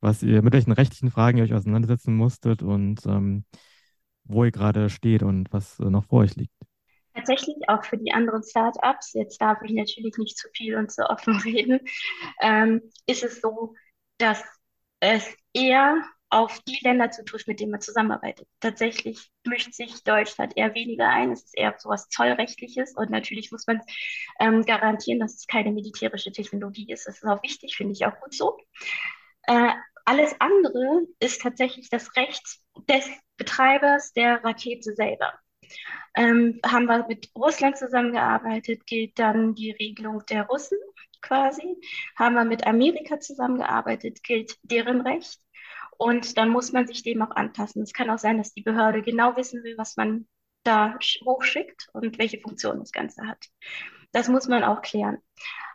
[0.00, 3.44] was ihr, mit welchen rechtlichen Fragen ihr euch auseinandersetzen musstet und ähm,
[4.24, 6.65] wo ihr gerade steht und was äh, noch vor euch liegt.
[7.16, 11.08] Tatsächlich auch für die anderen Startups, jetzt darf ich natürlich nicht zu viel und zu
[11.08, 11.80] offen reden,
[12.42, 13.74] ähm, ist es so,
[14.18, 14.44] dass
[15.00, 18.48] es eher auf die Länder zutrifft, mit denen man zusammenarbeitet.
[18.60, 21.32] Tatsächlich mischt sich Deutschland eher weniger ein.
[21.32, 23.80] Es ist eher so was Zollrechtliches und natürlich muss man
[24.40, 27.06] ähm, garantieren, dass es keine militärische Technologie ist.
[27.06, 28.58] Das ist auch wichtig, finde ich auch gut so.
[29.42, 29.70] Äh,
[30.04, 32.58] alles andere ist tatsächlich das Recht
[32.88, 35.32] des Betreibers der Rakete selber.
[36.14, 40.78] Ähm, haben wir mit Russland zusammengearbeitet, gilt dann die Regelung der Russen
[41.20, 41.76] quasi.
[42.16, 45.40] Haben wir mit Amerika zusammengearbeitet, gilt deren Recht.
[45.98, 47.82] Und dann muss man sich dem auch anpassen.
[47.82, 50.26] Es kann auch sein, dass die Behörde genau wissen will, was man
[50.62, 53.46] da hochschickt und welche Funktion das Ganze hat.
[54.12, 55.18] Das muss man auch klären.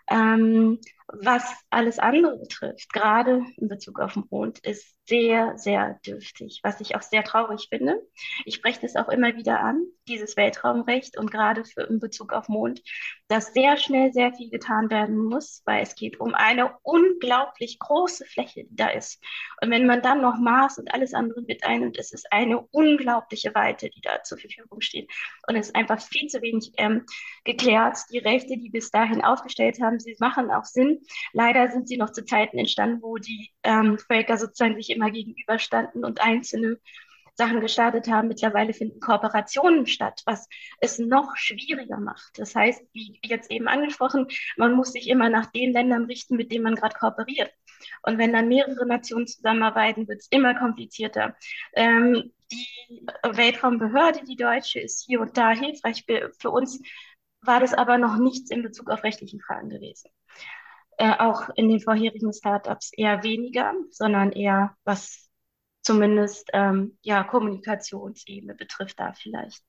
[0.10, 0.80] Ähm,
[1.20, 6.80] was alles andere betrifft, gerade in Bezug auf den Mond, ist sehr, sehr dürftig, was
[6.80, 8.02] ich auch sehr traurig finde.
[8.46, 12.48] Ich spreche das auch immer wieder an, dieses Weltraumrecht und gerade für in Bezug auf
[12.48, 12.82] Mond,
[13.28, 18.26] dass sehr schnell sehr viel getan werden muss, weil es geht um eine unglaublich große
[18.26, 19.22] Fläche, die da ist.
[19.62, 23.54] Und wenn man dann noch Mars und alles andere mit einnimmt, ist es eine unglaubliche
[23.54, 25.12] Weite, die da zur Verfügung steht.
[25.48, 27.06] Und es ist einfach viel zu wenig ähm,
[27.44, 27.98] geklärt.
[28.12, 31.01] Die Rechte, die bis dahin aufgestellt haben, sie machen auch Sinn,
[31.34, 36.04] Leider sind sie noch zu Zeiten entstanden, wo die ähm, Völker sozusagen sich immer gegenüberstanden
[36.06, 36.80] und einzelne
[37.36, 38.28] Sachen gestartet haben.
[38.28, 40.48] Mittlerweile finden Kooperationen statt, was
[40.80, 42.38] es noch schwieriger macht.
[42.38, 44.28] Das heißt, wie jetzt eben angesprochen,
[44.58, 47.52] man muss sich immer nach den Ländern richten, mit denen man gerade kooperiert.
[48.04, 51.36] Und wenn dann mehrere Nationen zusammenarbeiten, wird es immer komplizierter.
[51.74, 56.06] Ähm, die Weltraumbehörde, die deutsche, ist hier und da hilfreich.
[56.38, 56.82] Für uns
[57.42, 60.12] war das aber noch nichts in Bezug auf rechtliche Fragen gewesen
[61.02, 65.30] äh, auch in den vorherigen Startups eher weniger, sondern eher was
[65.82, 69.64] zumindest ähm, ja Kommunikationsebene betrifft da vielleicht.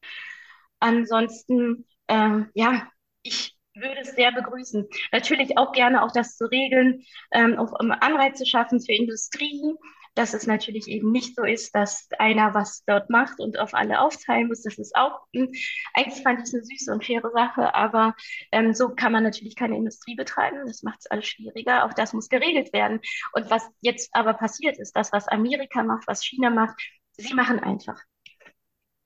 [0.79, 2.87] Ansonsten ähm, ja,
[3.23, 4.87] ich würde es sehr begrüßen.
[5.11, 9.75] Natürlich auch gerne auch das zu regeln, ähm, um Anreize schaffen für Industrie,
[10.15, 14.01] dass es natürlich eben nicht so ist, dass einer was dort macht und auf alle
[14.01, 14.63] aufteilen muss.
[14.63, 15.51] Das ist auch, hm,
[15.95, 18.15] eigentlich fand ich es eine süße und faire Sache, aber
[18.53, 20.67] ähm, so kann man natürlich keine Industrie betreiben.
[20.67, 21.85] Das macht es alles schwieriger.
[21.85, 23.01] Auch das muss geregelt werden.
[23.33, 26.79] Und was jetzt aber passiert ist, das, was Amerika macht, was China macht,
[27.17, 28.01] sie machen einfach.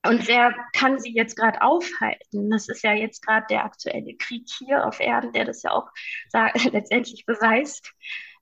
[0.06, 2.50] Und wer kann sie jetzt gerade aufhalten?
[2.50, 5.88] Das ist ja jetzt gerade der aktuelle Krieg hier auf Erden, der das ja auch
[6.72, 7.92] letztendlich beweist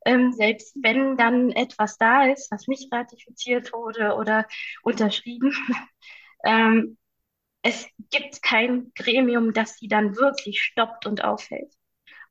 [0.05, 4.47] ähm, selbst wenn dann etwas da ist, was nicht ratifiziert wurde oder
[4.83, 5.53] unterschrieben,
[6.45, 6.99] ähm,
[7.63, 11.73] es gibt kein Gremium, das sie dann wirklich stoppt und aufhält.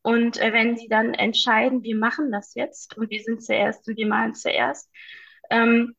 [0.03, 3.97] Und äh, wenn sie dann entscheiden, wir machen das jetzt und wir sind zuerst und
[3.97, 4.89] wir malen zuerst,
[5.49, 5.95] ähm,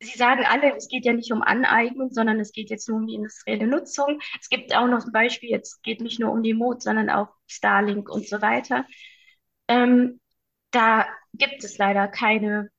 [0.00, 3.06] Sie sagen alle, es geht ja nicht um Aneignung, sondern es geht jetzt nur um
[3.06, 4.20] die industrielle Nutzung.
[4.40, 7.28] Es gibt auch noch ein Beispiel, jetzt geht nicht nur um die Mond, sondern auch
[7.46, 8.84] Starlink und so weiter.
[9.68, 10.20] Ähm,
[10.76, 12.70] da gibt es leider keine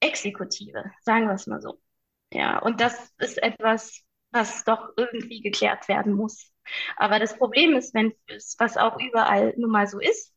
[0.00, 1.80] Exekutive, sagen wir es mal so.
[2.32, 6.52] Ja, und das ist etwas, was doch irgendwie geklärt werden muss.
[6.96, 10.34] Aber das Problem ist, wenn es, was auch überall nun mal so ist,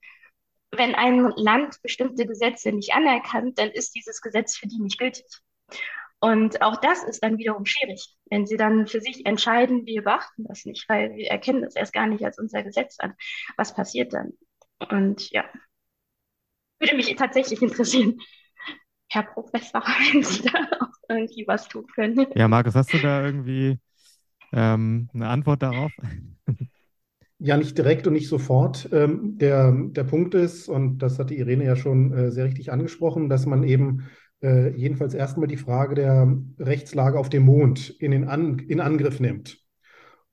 [0.71, 5.25] wenn ein Land bestimmte Gesetze nicht anerkannt, dann ist dieses Gesetz für die nicht gültig.
[6.19, 10.45] Und auch das ist dann wiederum schwierig, wenn sie dann für sich entscheiden, wir beachten
[10.45, 13.15] das nicht, weil wir erkennen das erst gar nicht als unser Gesetz an.
[13.55, 14.33] Was passiert dann?
[14.89, 15.45] Und ja,
[16.79, 18.19] würde mich tatsächlich interessieren,
[19.09, 22.27] Herr Professor, wenn Sie da auch irgendwie was tun können.
[22.35, 23.79] Ja, Markus, hast du da irgendwie
[24.53, 25.91] ähm, eine Antwort darauf?
[27.39, 28.89] Ja, nicht direkt und nicht sofort.
[28.91, 32.71] Ähm, der, der Punkt ist, und das hat die Irene ja schon äh, sehr richtig
[32.71, 34.09] angesprochen, dass man eben
[34.41, 39.19] äh, jedenfalls erstmal die Frage der Rechtslage auf dem Mond in, den An in Angriff
[39.19, 39.59] nimmt.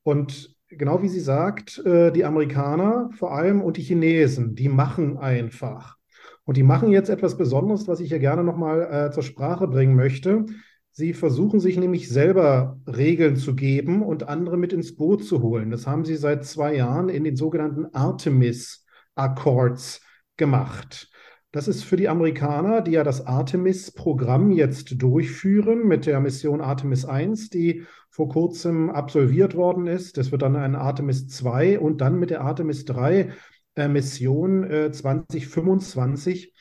[0.03, 5.18] Und genau wie sie sagt, äh, die Amerikaner vor allem und die Chinesen, die machen
[5.18, 5.97] einfach.
[6.45, 9.97] Und die machen jetzt etwas Besonderes, was ich hier gerne nochmal äh, zur Sprache bringen
[9.97, 10.47] möchte.
[10.90, 15.70] Sie versuchen sich nämlich selber Regeln zu geben und andere mit ins Boot zu holen.
[15.70, 18.86] Das haben sie seit zwei Jahren in den sogenannten Artemis
[19.16, 20.01] Accords
[20.36, 21.11] gemacht.
[21.51, 27.05] Das ist für die Amerikaner, die ja das Artemis-Programm jetzt durchführen mit der Mission Artemis
[27.05, 30.16] 1, die vor kurzem absolviert worden ist.
[30.16, 33.32] Das wird dann ein Artemis 2 und dann mit der Artemis 3
[33.77, 36.53] äh, Mission äh, 2025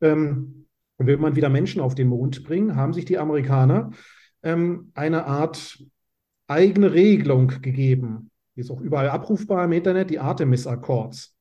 [0.00, 0.66] ähm,
[0.98, 3.90] will man wieder Menschen auf den Mond bringen, haben sich die Amerikaner
[4.42, 5.82] ähm, eine Art
[6.48, 8.30] eigene Regelung gegeben.
[8.56, 11.36] Die ist auch überall abrufbar im Internet, die Artemis-Accords.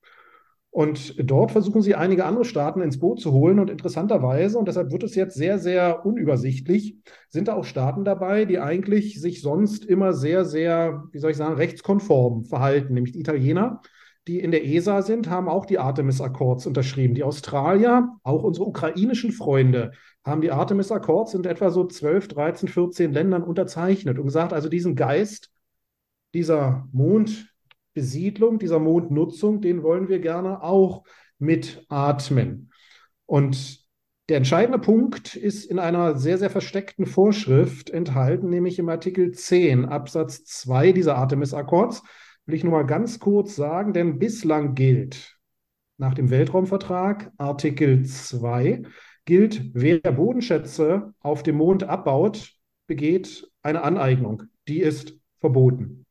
[0.69, 3.59] Und dort versuchen sie einige andere Staaten ins Boot zu holen.
[3.59, 6.95] Und interessanterweise, und deshalb wird es jetzt sehr, sehr unübersichtlich,
[7.27, 11.37] sind da auch Staaten dabei, die eigentlich sich sonst immer sehr, sehr, wie soll ich
[11.37, 13.81] sagen, rechtskonform verhalten, nämlich die Italiener
[14.27, 17.15] die in der ESA sind, haben auch die Artemis-Accords unterschrieben.
[17.15, 19.91] Die Australier, auch unsere ukrainischen Freunde,
[20.23, 24.95] haben die Artemis-Accords in etwa so 12, 13, 14 Ländern unterzeichnet und gesagt, also diesen
[24.95, 25.49] Geist
[26.33, 31.03] dieser Mondbesiedlung, dieser Mondnutzung, den wollen wir gerne auch
[31.39, 32.71] mitatmen.
[33.25, 33.81] Und
[34.29, 39.85] der entscheidende Punkt ist in einer sehr, sehr versteckten Vorschrift enthalten, nämlich im Artikel 10
[39.85, 42.03] Absatz 2 dieser Artemis-Accords
[42.45, 45.37] will ich nur mal ganz kurz sagen, denn bislang gilt
[45.97, 48.83] nach dem Weltraumvertrag Artikel 2
[49.25, 52.55] gilt, wer Bodenschätze auf dem Mond abbaut,
[52.87, 54.43] begeht eine Aneignung.
[54.67, 56.05] Die ist verboten.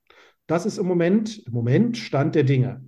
[0.46, 2.84] Das ist im Moment, im Moment Stand der Dinge.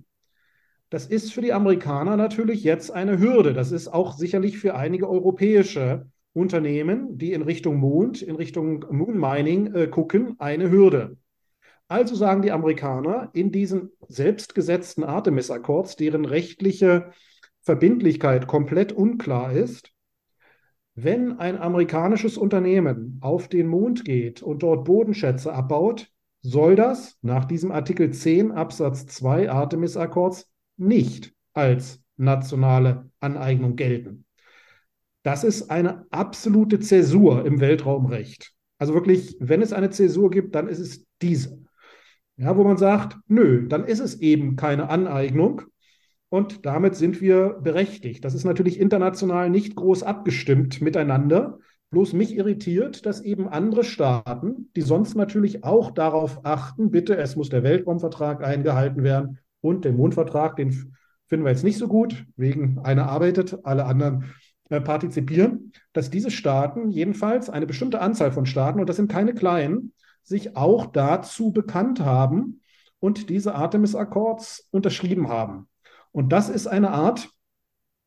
[0.89, 3.53] Das ist für die Amerikaner natürlich jetzt eine Hürde.
[3.53, 9.19] Das ist auch sicherlich für einige europäische Unternehmen, die in Richtung Mond, in Richtung Moon
[9.19, 11.17] Mining äh, gucken, eine Hürde.
[11.93, 17.11] Also sagen die Amerikaner in diesen selbstgesetzten Artemis-Akkords, deren rechtliche
[17.61, 19.91] Verbindlichkeit komplett unklar ist,
[20.95, 26.09] wenn ein amerikanisches Unternehmen auf den Mond geht und dort Bodenschätze abbaut,
[26.41, 34.25] soll das nach diesem Artikel 10 Absatz 2 Artemis-Akkords nicht als nationale Aneignung gelten.
[35.21, 38.51] Das ist eine absolute Zäsur im Weltraumrecht.
[38.79, 41.61] Also wirklich, wenn es eine Zäsur gibt, dann ist es diese.
[42.37, 45.61] Ja, wo man sagt, nö, dann ist es eben keine Aneignung
[46.29, 48.25] und damit sind wir berechtigt.
[48.25, 51.59] Das ist natürlich international nicht groß abgestimmt miteinander.
[51.91, 57.35] Bloß mich irritiert, dass eben andere Staaten, die sonst natürlich auch darauf achten, bitte, es
[57.35, 60.71] muss der Weltraumvertrag eingehalten werden und der Mondvertrag, den
[61.27, 64.33] finden wir jetzt nicht so gut, wegen einer arbeitet, alle anderen
[64.69, 69.35] äh, partizipieren, dass diese Staaten jedenfalls eine bestimmte Anzahl von Staaten, und das sind keine
[69.35, 72.61] kleinen, sich auch dazu bekannt haben
[72.99, 75.67] und diese Artemis-Accords unterschrieben haben.
[76.11, 77.29] Und das ist eine Art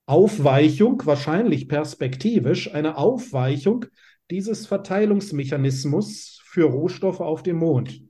[0.07, 3.87] Aufweichung, wahrscheinlich perspektivisch, eine Aufweichung
[4.31, 8.01] dieses Verteilungsmechanismus für Rohstoffe auf dem Mond.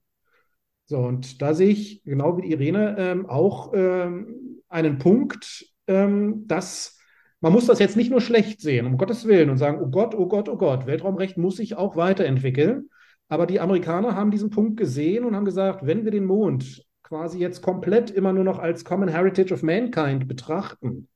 [0.84, 6.96] So, und da sehe ich, genau wie Irene, ähm, auch ähm, einen Punkt, ähm, dass
[7.40, 10.14] man muss das jetzt nicht nur schlecht sehen, um Gottes Willen, und sagen, oh Gott,
[10.14, 12.88] oh Gott, oh Gott, Weltraumrecht muss sich auch weiterentwickeln,
[13.29, 17.39] aber die Amerikaner haben diesen Punkt gesehen und haben gesagt, wenn wir den Mond quasi
[17.39, 21.09] jetzt komplett immer nur noch als Common Heritage of Mankind betrachten,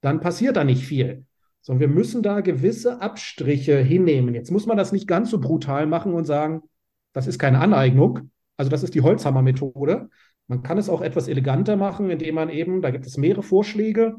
[0.00, 1.24] dann passiert da nicht viel.
[1.60, 4.34] Sondern wir müssen da gewisse Abstriche hinnehmen.
[4.34, 6.62] Jetzt muss man das nicht ganz so brutal machen und sagen,
[7.12, 8.30] das ist keine Aneignung.
[8.56, 10.08] Also das ist die Holzhammer-Methode.
[10.46, 14.16] Man kann es auch etwas eleganter machen, indem man eben, da gibt es mehrere Vorschläge,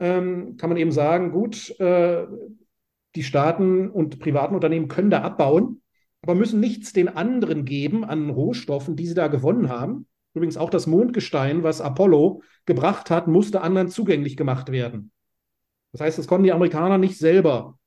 [0.00, 2.26] ähm, kann man eben sagen, gut, äh,
[3.14, 5.81] die Staaten und privaten Unternehmen können da abbauen,
[6.22, 10.06] aber müssen nichts den anderen geben an Rohstoffen, die sie da gewonnen haben.
[10.34, 15.10] Übrigens auch das Mondgestein, was Apollo gebracht hat, musste anderen zugänglich gemacht werden.
[15.92, 17.78] Das heißt, das konnten die Amerikaner nicht selber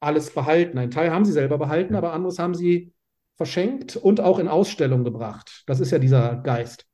[0.00, 0.78] alles behalten.
[0.78, 2.92] Ein Teil haben sie selber behalten, aber anderes haben sie
[3.36, 5.62] verschenkt und auch in Ausstellung gebracht.
[5.66, 6.86] Das ist ja dieser Geist.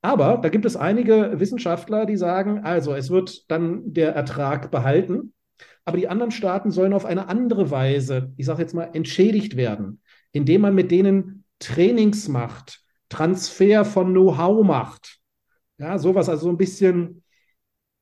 [0.00, 5.32] Aber da gibt es einige Wissenschaftler, die sagen, also es wird dann der Ertrag behalten,
[5.84, 10.00] aber die anderen Staaten sollen auf eine andere Weise, ich sage jetzt mal, entschädigt werden,
[10.34, 15.20] indem man mit denen Trainings macht, Transfer von Know-how macht.
[15.78, 17.22] Ja, sowas, also so ein bisschen,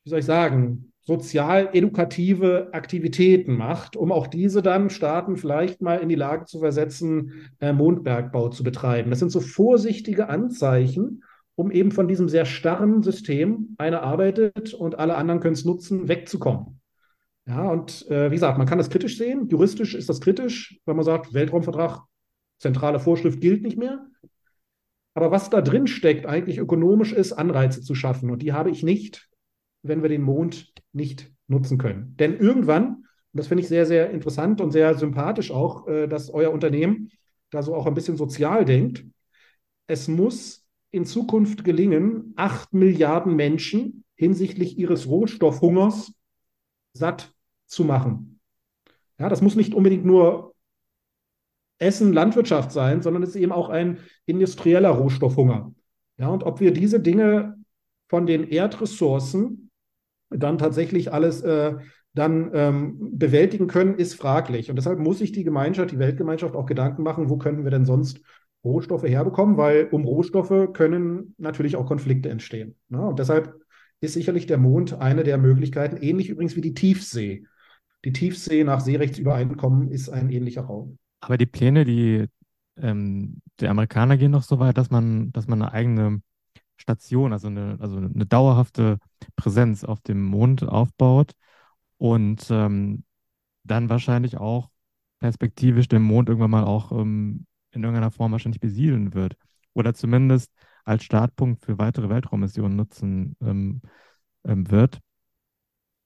[0.05, 6.09] wie soll ich sagen, sozial-edukative Aktivitäten macht, um auch diese dann Staaten vielleicht mal in
[6.09, 9.11] die Lage zu versetzen, äh, Mondbergbau zu betreiben.
[9.11, 11.24] Das sind so vorsichtige Anzeichen,
[11.55, 16.09] um eben von diesem sehr starren System, einer arbeitet und alle anderen können es nutzen,
[16.09, 16.80] wegzukommen.
[17.47, 19.49] Ja, und äh, wie gesagt, man kann das kritisch sehen.
[19.49, 22.05] Juristisch ist das kritisch, wenn man sagt, Weltraumvertrag,
[22.63, 24.07] zentrale Vorschrift gilt nicht mehr.
[25.15, 28.31] Aber was da drin steckt, eigentlich ökonomisch ist, Anreize zu schaffen.
[28.31, 29.29] Und die habe ich nicht,
[29.83, 32.17] wenn wir den Mond nicht nutzen können.
[32.19, 36.31] Denn irgendwann, und das finde ich sehr, sehr interessant und sehr sympathisch auch, äh, dass
[36.31, 37.11] euer Unternehmen
[37.51, 39.05] da so auch ein bisschen sozial denkt,
[39.87, 46.13] es muss in Zukunft gelingen, acht Milliarden Menschen hinsichtlich ihres Rohstoffhungers
[46.95, 47.35] satt
[47.67, 48.41] zu machen.
[49.19, 50.52] Ja, das muss nicht unbedingt nur
[51.83, 55.72] Essen, Landwirtschaft sein, sondern es ist eben auch ein industrieller Rohstoffhunger.
[56.18, 57.57] Ja, und ob wir diese Dinge
[58.09, 59.70] von den Erdressourcen
[60.30, 61.74] dann tatsächlich alles äh,
[62.14, 64.70] dann ähm, bewältigen können, ist fraglich.
[64.70, 67.87] Und deshalb muss sich die Gemeinschaft, die Weltgemeinschaft auch Gedanken machen, wo könnten wir denn
[67.87, 68.20] sonst
[68.64, 72.76] Rohstoffe herbekommen, weil um Rohstoffe können natürlich auch Konflikte entstehen.
[72.89, 73.05] Ne?
[73.05, 73.55] Und deshalb
[74.01, 77.47] ist sicherlich der Mond eine der Möglichkeiten, ähnlich übrigens wie die Tiefsee.
[78.05, 80.99] Die Tiefsee nach Seerechtsübereinkommen ist ein ähnlicher Raum.
[81.23, 82.27] Aber die Pläne, die
[82.77, 86.20] ähm, der Amerikaner gehen noch so weit, dass man, dass man eine eigene
[86.77, 88.99] Station, also eine, also eine dauerhafte
[89.37, 91.33] Präsenz auf dem Mond aufbaut
[91.97, 93.05] und ähm,
[93.62, 94.70] dann wahrscheinlich auch
[95.20, 99.37] perspektivisch den Mond irgendwann mal auch ähm, in irgendeiner Form wahrscheinlich besiedeln wird.
[99.75, 100.53] Oder zumindest
[100.85, 103.81] als Startpunkt für weitere Weltraummissionen nutzen ähm,
[104.45, 104.99] ähm, wird.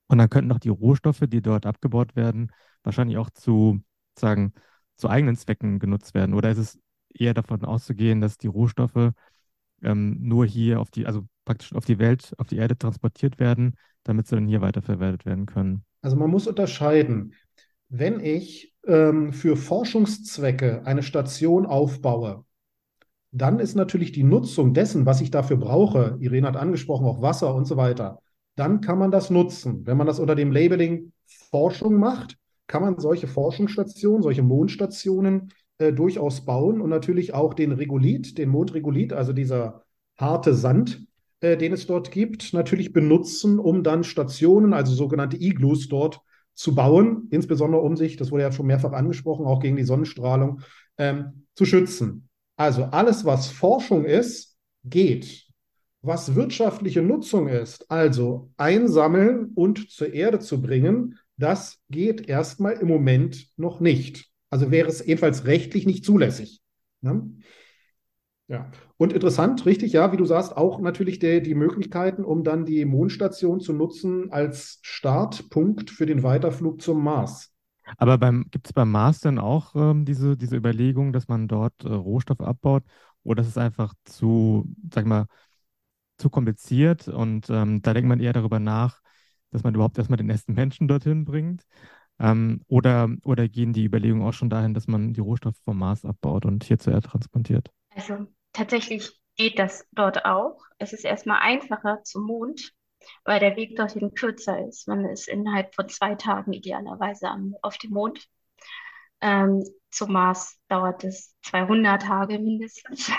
[0.08, 2.52] Und dann könnten auch die Rohstoffe, die dort abgebaut werden,
[2.82, 3.80] wahrscheinlich auch zu,
[4.18, 4.52] sagen,
[4.96, 6.34] zu eigenen Zwecken genutzt werden.
[6.34, 6.78] Oder ist es
[7.12, 9.12] eher davon auszugehen, dass die Rohstoffe
[9.82, 13.74] ähm, nur hier auf die, also praktisch auf die Welt, auf die Erde transportiert werden,
[14.04, 15.84] damit sie dann hier weiterverwertet werden können?
[16.02, 17.34] Also man muss unterscheiden.
[17.88, 22.44] Wenn ich ähm, für Forschungszwecke eine Station aufbaue,
[23.32, 27.54] dann ist natürlich die Nutzung dessen, was ich dafür brauche, Irene hat angesprochen, auch Wasser
[27.54, 28.20] und so weiter,
[28.54, 29.86] dann kann man das nutzen.
[29.86, 31.12] Wenn man das unter dem Labeling
[31.50, 37.72] Forschung macht, kann man solche Forschungsstationen, solche Mondstationen äh, durchaus bauen und natürlich auch den
[37.72, 39.84] Regolith, den Mondregolith, also dieser
[40.18, 41.06] harte Sand,
[41.40, 46.20] äh, den es dort gibt, natürlich benutzen, um dann Stationen, also sogenannte Igloos dort
[46.54, 50.62] zu bauen, insbesondere um sich, das wurde ja schon mehrfach angesprochen, auch gegen die Sonnenstrahlung
[50.96, 52.28] ähm, zu schützen.
[52.56, 55.44] Also alles, was Forschung ist, geht.
[56.00, 62.88] Was wirtschaftliche Nutzung ist, also einsammeln und zur Erde zu bringen, das geht erstmal im
[62.88, 64.30] Moment noch nicht.
[64.50, 66.60] Also wäre es ebenfalls rechtlich nicht zulässig.
[67.00, 67.30] Ne?
[68.48, 72.64] Ja, und interessant, richtig, ja, wie du sagst, auch natürlich der, die Möglichkeiten, um dann
[72.64, 77.52] die Mondstation zu nutzen als Startpunkt für den Weiterflug zum Mars.
[77.98, 78.18] Aber
[78.50, 82.40] gibt es beim Mars denn auch ähm, diese, diese Überlegung, dass man dort äh, Rohstoffe
[82.40, 82.84] abbaut
[83.24, 85.26] oder ist es einfach zu, sag mal,
[86.18, 89.00] zu kompliziert und ähm, da denkt man eher darüber nach,
[89.50, 91.62] dass man überhaupt erstmal den ersten Menschen dorthin bringt?
[92.18, 96.04] Ähm, oder, oder gehen die Überlegungen auch schon dahin, dass man die Rohstoffe vom Mars
[96.04, 97.70] abbaut und hier zur Erde transportiert?
[97.94, 100.58] Also tatsächlich geht das dort auch.
[100.78, 102.72] Es ist erstmal einfacher zum Mond,
[103.24, 104.88] weil der Weg dorthin kürzer ist.
[104.88, 107.28] Man ist innerhalb von zwei Tagen idealerweise
[107.62, 108.26] auf dem Mond.
[109.20, 113.10] Ähm, zum Mars dauert es 200 Tage mindestens.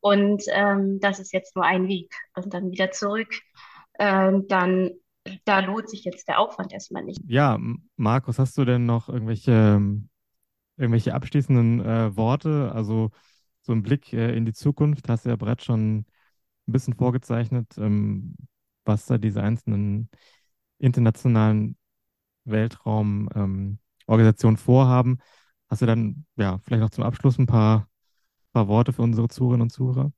[0.00, 2.12] Und ähm, das ist jetzt nur ein Weg.
[2.34, 3.32] Und dann wieder zurück.
[3.98, 4.90] Ähm, dann
[5.44, 7.20] da lohnt sich jetzt der Aufwand erstmal nicht.
[7.26, 7.58] Ja,
[7.96, 9.80] Markus, hast du denn noch irgendwelche,
[10.76, 12.72] irgendwelche abschließenden äh, Worte?
[12.74, 13.10] Also
[13.62, 17.76] so ein Blick äh, in die Zukunft hast du ja bereits schon ein bisschen vorgezeichnet,
[17.78, 18.36] ähm,
[18.84, 20.08] was da diese einzelnen
[20.78, 21.76] internationalen
[22.44, 25.18] Weltraumorganisationen ähm, vorhaben.
[25.68, 27.88] Hast du dann ja vielleicht noch zum Abschluss ein paar,
[28.52, 30.12] paar Worte für unsere Zuhörerinnen und Zuhörer?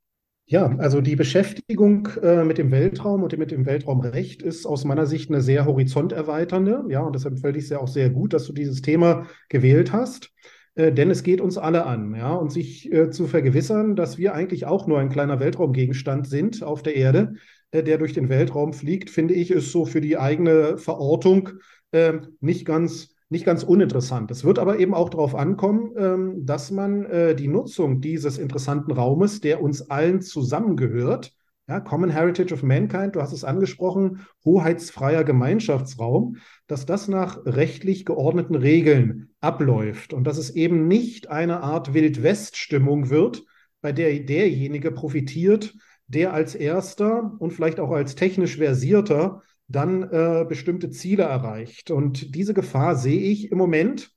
[0.47, 5.07] Ja, also die Beschäftigung äh, mit dem Weltraum und mit dem Weltraumrecht ist aus meiner
[5.07, 6.85] Sicht eine sehr horizonterweiternde.
[6.89, 10.31] Ja, und deshalb fällt es ja auch sehr gut, dass du dieses Thema gewählt hast.
[10.75, 14.35] Äh, denn es geht uns alle an, ja, und sich äh, zu vergewissern, dass wir
[14.35, 17.35] eigentlich auch nur ein kleiner Weltraumgegenstand sind auf der Erde,
[17.71, 21.51] äh, der durch den Weltraum fliegt, finde ich, ist so für die eigene Verortung
[21.93, 24.31] ähm, nicht ganz nicht ganz uninteressant.
[24.31, 28.93] Es wird aber eben auch darauf ankommen, ähm, dass man äh, die Nutzung dieses interessanten
[28.93, 31.33] Raumes, der uns allen zusammengehört,
[31.69, 38.05] ja, Common Heritage of Mankind, du hast es angesprochen, hoheitsfreier Gemeinschaftsraum, dass das nach rechtlich
[38.05, 43.45] geordneten Regeln abläuft und dass es eben nicht eine Art Wildwest-Stimmung wird,
[43.81, 45.75] bei der derjenige profitiert,
[46.07, 51.91] der als erster und vielleicht auch als technisch versierter dann äh, bestimmte Ziele erreicht.
[51.91, 54.13] Und diese Gefahr sehe ich im Moment,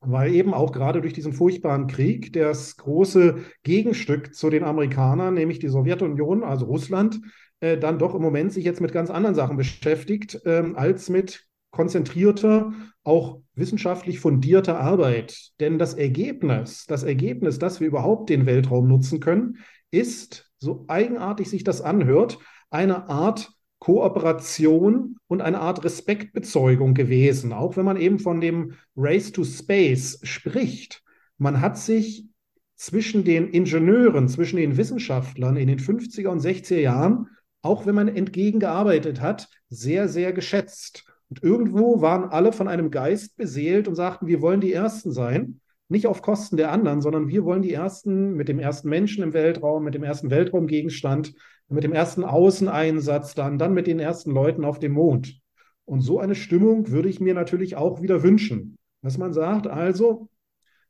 [0.00, 5.58] weil eben auch gerade durch diesen furchtbaren Krieg das große Gegenstück zu den Amerikanern, nämlich
[5.58, 7.20] die Sowjetunion, also Russland,
[7.60, 11.44] äh, dann doch im Moment sich jetzt mit ganz anderen Sachen beschäftigt, äh, als mit
[11.70, 12.72] konzentrierter,
[13.04, 15.50] auch wissenschaftlich fundierter Arbeit.
[15.60, 19.58] Denn das Ergebnis, das Ergebnis, dass wir überhaupt den Weltraum nutzen können,
[19.90, 22.38] ist, so eigenartig sich das anhört,
[22.70, 23.50] eine Art
[23.86, 30.18] Kooperation und eine Art Respektbezeugung gewesen, auch wenn man eben von dem Race to Space
[30.24, 31.04] spricht.
[31.38, 32.26] Man hat sich
[32.74, 37.28] zwischen den Ingenieuren, zwischen den Wissenschaftlern in den 50er und 60er Jahren,
[37.62, 41.04] auch wenn man entgegengearbeitet hat, sehr, sehr geschätzt.
[41.28, 45.60] Und irgendwo waren alle von einem Geist beseelt und sagten, wir wollen die Ersten sein,
[45.88, 49.32] nicht auf Kosten der anderen, sondern wir wollen die Ersten mit dem ersten Menschen im
[49.32, 51.34] Weltraum, mit dem ersten Weltraumgegenstand,
[51.68, 55.40] mit dem ersten Außeneinsatz dann, dann mit den ersten Leuten auf dem Mond.
[55.84, 60.28] Und so eine Stimmung würde ich mir natürlich auch wieder wünschen, dass man sagt, also,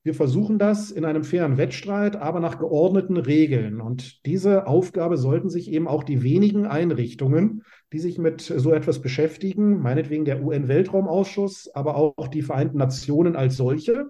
[0.03, 3.81] wir versuchen das in einem fairen Wettstreit, aber nach geordneten Regeln.
[3.81, 9.03] Und diese Aufgabe sollten sich eben auch die wenigen Einrichtungen, die sich mit so etwas
[9.03, 14.07] beschäftigen, meinetwegen der UN-Weltraumausschuss, aber auch die Vereinten Nationen als solche,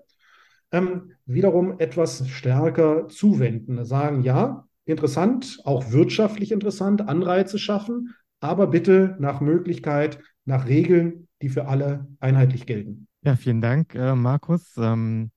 [0.70, 3.82] ähm, wiederum etwas stärker zuwenden.
[3.86, 11.48] Sagen, ja, interessant, auch wirtschaftlich interessant, Anreize schaffen, aber bitte nach Möglichkeit, nach Regeln, die
[11.48, 13.08] für alle einheitlich gelten.
[13.22, 15.30] Ja, vielen Dank, äh, Markus, ähm,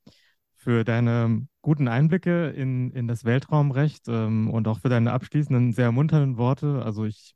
[0.55, 5.85] für deine guten Einblicke in, in das Weltraumrecht ähm, und auch für deine abschließenden, sehr
[5.85, 6.83] ermunternden Worte.
[6.83, 7.33] Also ich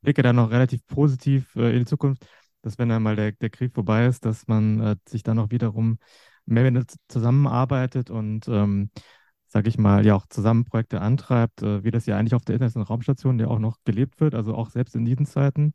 [0.00, 2.26] blicke da noch relativ positiv äh, in die Zukunft,
[2.62, 5.98] dass wenn einmal der, der Krieg vorbei ist, dass man äh, sich dann auch wiederum
[6.46, 8.90] mehr zusammenarbeitet und ähm,
[9.54, 12.56] sage ich mal, ja auch zusammen Projekte antreibt, äh, wie das ja eigentlich auf der
[12.56, 15.74] Internationalen Raumstation ja auch noch gelebt wird, also auch selbst in diesen Zeiten.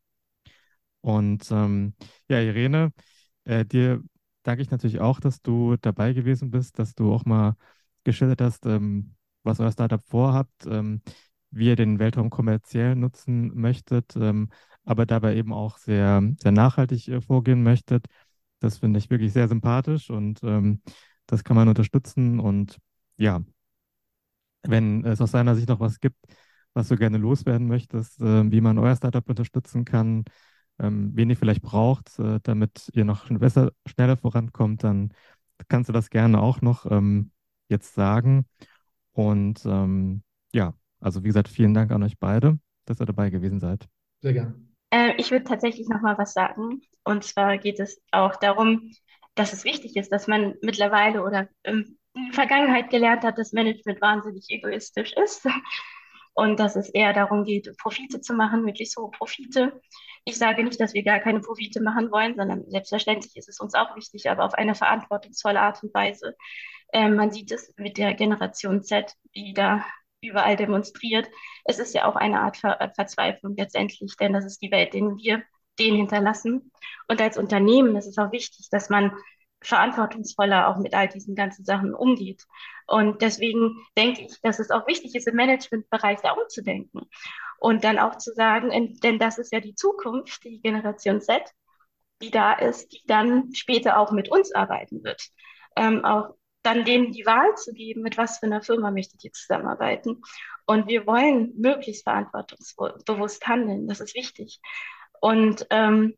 [1.01, 1.93] Und ähm,
[2.27, 2.91] ja, Irene,
[3.45, 4.03] äh, dir
[4.43, 7.55] danke ich natürlich auch, dass du dabei gewesen bist, dass du auch mal
[8.03, 11.01] geschildert hast, ähm, was euer Startup vorhabt, ähm,
[11.51, 14.49] wie ihr den Weltraum kommerziell nutzen möchtet, ähm,
[14.83, 18.07] aber dabei eben auch sehr, sehr nachhaltig äh, vorgehen möchtet.
[18.59, 20.81] Das finde ich wirklich sehr sympathisch und ähm,
[21.27, 22.39] das kann man unterstützen.
[22.41, 22.77] Und
[23.17, 23.41] ja,
[24.63, 26.17] wenn es aus seiner Sicht noch was gibt,
[26.73, 30.25] was du gerne loswerden möchtest, äh, wie man euer Startup unterstützen kann,
[30.79, 35.13] ähm, wen ihr vielleicht braucht, äh, damit ihr noch besser, schneller vorankommt, dann
[35.67, 37.31] kannst du das gerne auch noch ähm,
[37.67, 38.45] jetzt sagen.
[39.11, 43.59] Und ähm, ja, also wie gesagt, vielen Dank an euch beide, dass ihr dabei gewesen
[43.59, 43.87] seid.
[44.21, 44.55] Sehr gerne.
[44.91, 46.81] Äh, ich würde tatsächlich noch mal was sagen.
[47.03, 48.91] Und zwar geht es auch darum,
[49.35, 53.53] dass es wichtig ist, dass man mittlerweile oder im in der Vergangenheit gelernt hat, dass
[53.53, 55.47] Management wahnsinnig egoistisch ist
[56.33, 59.81] und dass es eher darum geht, Profite zu machen, möglichst hohe Profite.
[60.25, 63.73] Ich sage nicht, dass wir gar keine Profite machen wollen, sondern selbstverständlich ist es uns
[63.73, 66.35] auch wichtig, aber auf eine verantwortungsvolle Art und Weise.
[66.93, 69.85] Ähm, man sieht es mit der Generation Z, die da
[70.21, 71.29] überall demonstriert.
[71.63, 75.17] Es ist ja auch eine Art Ver Verzweiflung letztendlich, denn das ist die Welt, den
[75.17, 75.43] wir
[75.79, 76.71] denen hinterlassen.
[77.07, 79.13] Und als Unternehmen ist es auch wichtig, dass man
[79.61, 82.45] verantwortungsvoller auch mit all diesen ganzen Sachen umgeht.
[82.87, 87.01] Und deswegen denke ich, dass es auch wichtig ist, im Managementbereich da umzudenken
[87.59, 91.43] und dann auch zu sagen, denn das ist ja die Zukunft, die Generation Z,
[92.21, 95.21] die da ist, die dann später auch mit uns arbeiten wird.
[95.75, 99.31] Ähm, auch dann denen die Wahl zu geben, mit was für einer Firma möchtet ihr
[99.31, 100.21] zusammenarbeiten.
[100.65, 103.87] Und wir wollen möglichst verantwortungsbewusst handeln.
[103.87, 104.59] Das ist wichtig.
[105.21, 106.15] Und, ähm,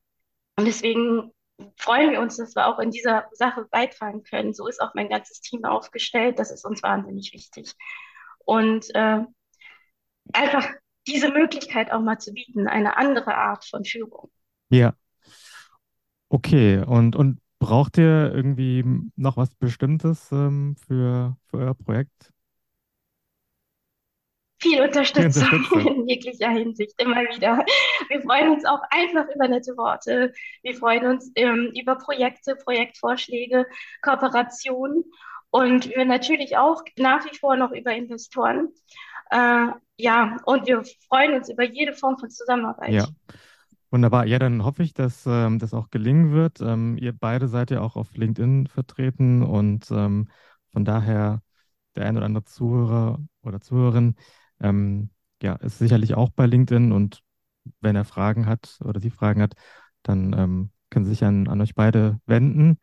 [0.57, 1.31] und deswegen
[1.77, 4.53] freuen wir uns, dass wir auch in dieser Sache beitragen können.
[4.53, 6.39] So ist auch mein ganzes Team aufgestellt.
[6.39, 7.73] Das ist uns wahnsinnig wichtig.
[8.45, 9.21] Und äh,
[10.33, 10.67] einfach
[11.07, 14.29] diese Möglichkeit auch mal zu bieten, eine andere Art von Führung.
[14.69, 14.93] Ja.
[16.29, 18.83] Okay, und, und braucht ihr irgendwie
[19.15, 22.31] noch was Bestimmtes ähm, für, für euer Projekt?
[24.61, 27.65] Viel Unterstützung, Unterstützung, in jeglicher Hinsicht, immer wieder.
[28.09, 30.33] Wir freuen uns auch einfach über nette Worte.
[30.61, 33.65] Wir freuen uns ähm, über Projekte, Projektvorschläge,
[34.01, 35.03] Kooperationen
[35.49, 38.69] und wir natürlich auch nach wie vor noch über Investoren.
[39.31, 42.91] Äh, ja, und wir freuen uns über jede Form von Zusammenarbeit.
[42.91, 43.07] Ja.
[43.89, 44.25] Wunderbar.
[44.25, 46.61] Ja, dann hoffe ich, dass ähm, das auch gelingen wird.
[46.61, 50.29] Ähm, ihr beide seid ja auch auf LinkedIn vertreten und ähm,
[50.71, 51.41] von daher
[51.95, 54.15] der ein oder andere Zuhörer oder Zuhörerin
[54.61, 55.09] ähm,
[55.43, 57.21] ja, ist sicherlich auch bei LinkedIn und
[57.81, 59.53] wenn er Fragen hat oder sie Fragen hat,
[60.03, 62.79] dann ähm, können Sie sich an, an euch beide wenden.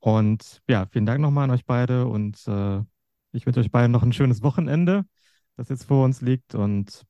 [0.00, 2.80] Und ja, vielen Dank nochmal an euch beide und äh,
[3.32, 5.04] ich wünsche euch beiden noch ein schönes Wochenende,
[5.56, 7.04] das jetzt vor uns liegt und,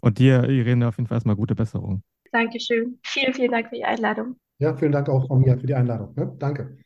[0.00, 2.02] und dir, Irene, auf jeden Fall erstmal gute Besserung.
[2.32, 2.98] Dankeschön.
[3.04, 4.36] Vielen, vielen Dank für die Einladung.
[4.58, 6.14] Ja, vielen Dank auch von mir für die Einladung.
[6.16, 6.34] Ne?
[6.38, 6.76] Danke.